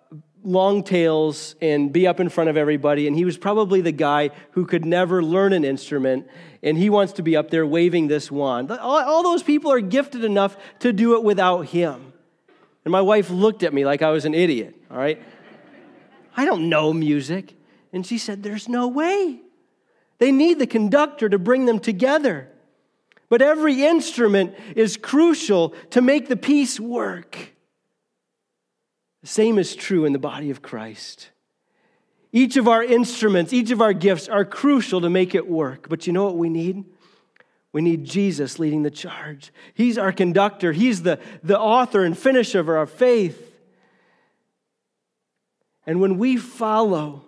long 0.49 0.83
tails 0.83 1.55
and 1.61 1.93
be 1.93 2.07
up 2.07 2.21
in 2.21 2.29
front 2.29 2.51
of 2.51 2.57
everybody. 2.57 3.07
And 3.07 3.15
he 3.15 3.25
was 3.25 3.37
probably 3.37 3.81
the 3.81 3.93
guy 3.93 4.31
who 4.53 4.65
could 4.65 4.85
never 4.85 5.23
learn 5.23 5.53
an 5.53 5.65
instrument. 5.65 6.27
And 6.63 6.77
he 6.77 6.91
wants 6.91 7.13
to 7.15 7.23
be 7.23 7.37
up 7.37 7.51
there 7.51 7.67
waving 7.67 8.09
this 8.09 8.31
wand. 8.31 8.71
All, 8.71 8.99
all 8.99 9.23
those 9.23 9.43
people 9.43 9.71
are 9.71 9.81
gifted 9.81 10.25
enough 10.25 10.57
to 10.81 10.93
do 10.93 11.17
it 11.17 11.23
without 11.23 11.67
him. 11.67 12.13
And 12.85 12.93
my 12.93 13.03
wife 13.03 13.31
looked 13.31 13.63
at 13.63 13.75
me 13.75 13.85
like 13.85 14.03
I 14.03 14.11
was 14.11 14.25
an 14.25 14.35
idiot, 14.35 14.75
all 14.91 14.97
right? 14.97 15.23
I 16.37 16.45
don't 16.45 16.69
know 16.69 16.93
music. 16.93 17.55
And 17.93 18.07
she 18.07 18.17
said, 18.17 18.43
There's 18.43 18.69
no 18.69 18.89
way. 18.89 19.41
They 20.19 20.33
need 20.33 20.59
the 20.59 20.67
conductor 20.67 21.29
to 21.29 21.39
bring 21.39 21.67
them 21.67 21.79
together. 21.79 22.49
But 23.29 23.43
every 23.43 23.85
instrument 23.85 24.55
is 24.75 24.97
crucial 24.97 25.75
to 25.91 26.01
make 26.01 26.29
the 26.29 26.37
piece 26.37 26.81
work. 26.81 27.53
Same 29.29 29.59
is 29.59 29.77
true 29.77 30.07
in 30.07 30.14
the 30.14 30.19
body 30.19 30.49
of 30.49 30.62
Christ. 30.62 31.29
Each 32.33 32.57
of 32.57 32.67
our 32.67 32.83
instruments, 32.83 33.53
each 33.53 33.71
of 33.71 33.83
our 33.83 33.93
gifts 33.93 34.27
are 34.27 34.43
crucial 34.43 35.03
to 35.03 35.11
make 35.11 35.35
it 35.35 35.47
work. 35.47 35.87
But 35.87 36.07
you 36.07 36.14
know 36.14 36.25
what 36.25 36.38
we 36.38 36.49
need? 36.49 36.87
We 37.71 37.83
need 37.83 38.07
Jesus 38.07 38.59
leading 38.59 38.85
the 38.85 38.91
charge. 38.91 39.53
He's 39.75 39.99
our 39.99 40.12
conductor, 40.12 40.73
He's 40.73 41.03
the, 41.03 41.21
the 41.43 41.61
author 41.61 42.05
and 42.05 42.17
finisher 42.17 42.59
of 42.59 42.71
our 42.71 42.87
faith. 42.87 43.55
And 45.85 46.01
when 46.01 46.17
we 46.17 46.38
follow 46.38 47.27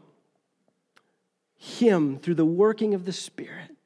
Him 1.58 2.18
through 2.18 2.36
the 2.36 2.46
working 2.46 2.94
of 2.94 3.04
the 3.04 3.12
Spirit, 3.12 3.76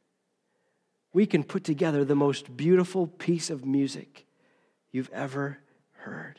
we 1.12 1.26
can 1.26 1.42
put 1.42 1.64
together 1.64 2.04
the 2.04 2.14
most 2.14 2.56
beautiful 2.56 3.08
piece 3.08 3.50
of 3.50 3.64
music 3.64 4.24
you've 4.92 5.10
ever 5.10 5.58
heard. 5.94 6.38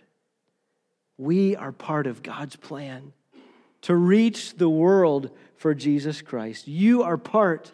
We 1.18 1.56
are 1.56 1.72
part 1.72 2.08
of 2.08 2.24
God's 2.24 2.56
plan 2.56 3.14
to 3.82 3.96
reach 3.96 4.56
the 4.56 4.70
world 4.70 5.30
for 5.58 5.74
Jesus 5.74 6.22
Christ. 6.22 6.68
You 6.68 7.04
are 7.04 7.18
part 7.18 7.72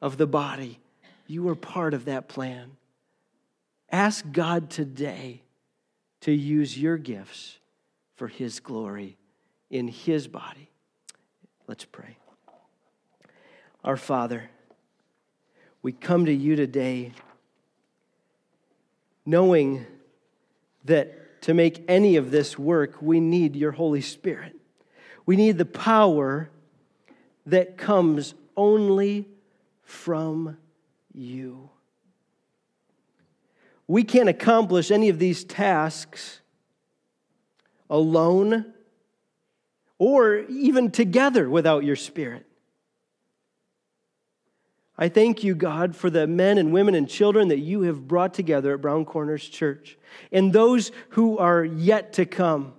of 0.00 0.16
the 0.16 0.26
body, 0.26 0.78
you 1.26 1.48
are 1.48 1.54
part 1.54 1.94
of 1.94 2.04
that 2.04 2.28
plan. 2.28 2.72
Ask 3.90 4.24
God 4.30 4.70
today 4.70 5.42
to 6.20 6.32
use 6.32 6.78
your 6.78 6.98
gifts 6.98 7.58
for 8.16 8.28
His 8.28 8.60
glory 8.60 9.16
in 9.70 9.88
His 9.88 10.28
body. 10.28 10.68
Let's 11.66 11.84
pray. 11.84 12.16
Our 13.84 13.96
Father, 13.96 14.50
we 15.82 15.92
come 15.92 16.26
to 16.26 16.32
you 16.32 16.56
today 16.56 17.12
knowing 19.24 19.86
that 20.84 21.27
to 21.42 21.54
make 21.54 21.84
any 21.88 22.16
of 22.16 22.30
this 22.30 22.58
work, 22.58 23.00
we 23.00 23.20
need 23.20 23.56
your 23.56 23.72
Holy 23.72 24.00
Spirit. 24.00 24.56
We 25.26 25.36
need 25.36 25.58
the 25.58 25.64
power 25.64 26.50
that 27.46 27.76
comes 27.76 28.34
only 28.56 29.26
from 29.82 30.56
you. 31.12 31.70
We 33.86 34.04
can't 34.04 34.28
accomplish 34.28 34.90
any 34.90 35.08
of 35.08 35.18
these 35.18 35.44
tasks 35.44 36.40
alone 37.88 38.66
or 39.98 40.38
even 40.48 40.90
together 40.90 41.48
without 41.48 41.84
your 41.84 41.96
Spirit. 41.96 42.47
I 45.00 45.08
thank 45.08 45.44
you, 45.44 45.54
God, 45.54 45.94
for 45.94 46.10
the 46.10 46.26
men 46.26 46.58
and 46.58 46.72
women 46.72 46.96
and 46.96 47.08
children 47.08 47.48
that 47.48 47.60
you 47.60 47.82
have 47.82 48.08
brought 48.08 48.34
together 48.34 48.74
at 48.74 48.80
Brown 48.80 49.04
Corners 49.04 49.48
Church 49.48 49.96
and 50.32 50.52
those 50.52 50.90
who 51.10 51.38
are 51.38 51.64
yet 51.64 52.14
to 52.14 52.26
come, 52.26 52.72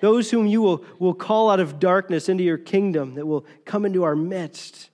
those 0.00 0.30
whom 0.30 0.46
you 0.46 0.62
will, 0.62 0.84
will 0.98 1.12
call 1.12 1.50
out 1.50 1.60
of 1.60 1.78
darkness 1.78 2.30
into 2.30 2.42
your 2.42 2.56
kingdom 2.56 3.14
that 3.16 3.26
will 3.26 3.44
come 3.66 3.84
into 3.84 4.04
our 4.04 4.16
midst. 4.16 4.88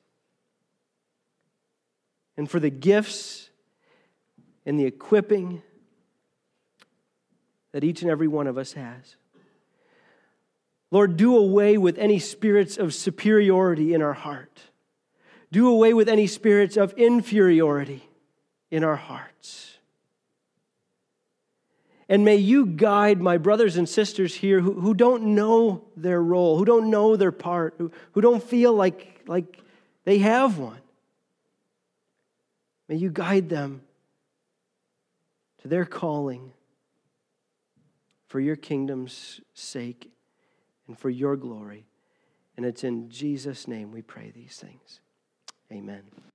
And 2.37 2.51
for 2.51 2.59
the 2.59 2.71
gifts 2.71 3.51
and 4.67 4.79
the 4.79 4.87
equipping 4.87 5.63
that 7.71 7.85
each 7.85 8.03
and 8.03 8.11
every 8.11 8.29
one 8.29 8.49
of 8.49 8.59
us 8.59 8.73
has. 8.73 9.17
Lord, 10.91 11.17
do 11.17 11.37
away 11.37 11.79
with 11.79 11.97
any 11.97 12.19
spirits 12.19 12.77
of 12.77 12.93
superiority 12.93 13.95
in 13.95 14.03
our 14.03 14.13
heart. 14.13 14.61
Do 15.53 15.69
away 15.69 15.95
with 15.95 16.09
any 16.09 16.27
spirits 16.27 16.77
of 16.77 16.95
inferiority 16.95 18.09
in 18.71 18.83
our 18.83 18.97
hearts. 18.97 19.77
And 22.09 22.25
may 22.25 22.37
you 22.37 22.67
guide 22.67 23.21
my 23.21 23.39
brothers 23.39 23.77
and 23.77 23.89
sisters 23.89 24.35
here 24.35 24.61
who, 24.61 24.81
who 24.81 24.95
don't 24.95 25.35
know 25.35 25.85
their 25.97 26.21
role, 26.23 26.59
who 26.59 26.65
don't 26.65 26.91
know 26.91 27.17
their 27.17 27.33
part, 27.33 27.75
who, 27.79 27.93
who 28.13 28.21
don't 28.21 28.43
feel 28.43 28.73
like, 28.73 29.23
like 29.27 29.59
they 30.05 30.19
have 30.19 30.59
one. 30.59 30.81
May 32.89 32.97
you 32.97 33.11
guide 33.11 33.49
them 33.49 33.83
to 35.63 35.69
their 35.69 35.85
calling 35.85 36.53
for 38.27 38.41
your 38.41 38.57
kingdom's 38.57 39.41
sake 39.55 40.11
and 40.87 40.99
for 40.99 41.09
your 41.09 41.37
glory. 41.37 41.87
And 42.57 42.67
it's 42.67 42.85
in 42.85 43.09
Jesus' 43.11 43.69
name 43.69 43.93
we 43.93 44.03
pray 44.03 44.33
these 44.35 44.57
things. 44.57 45.01
Amen. 45.73 46.32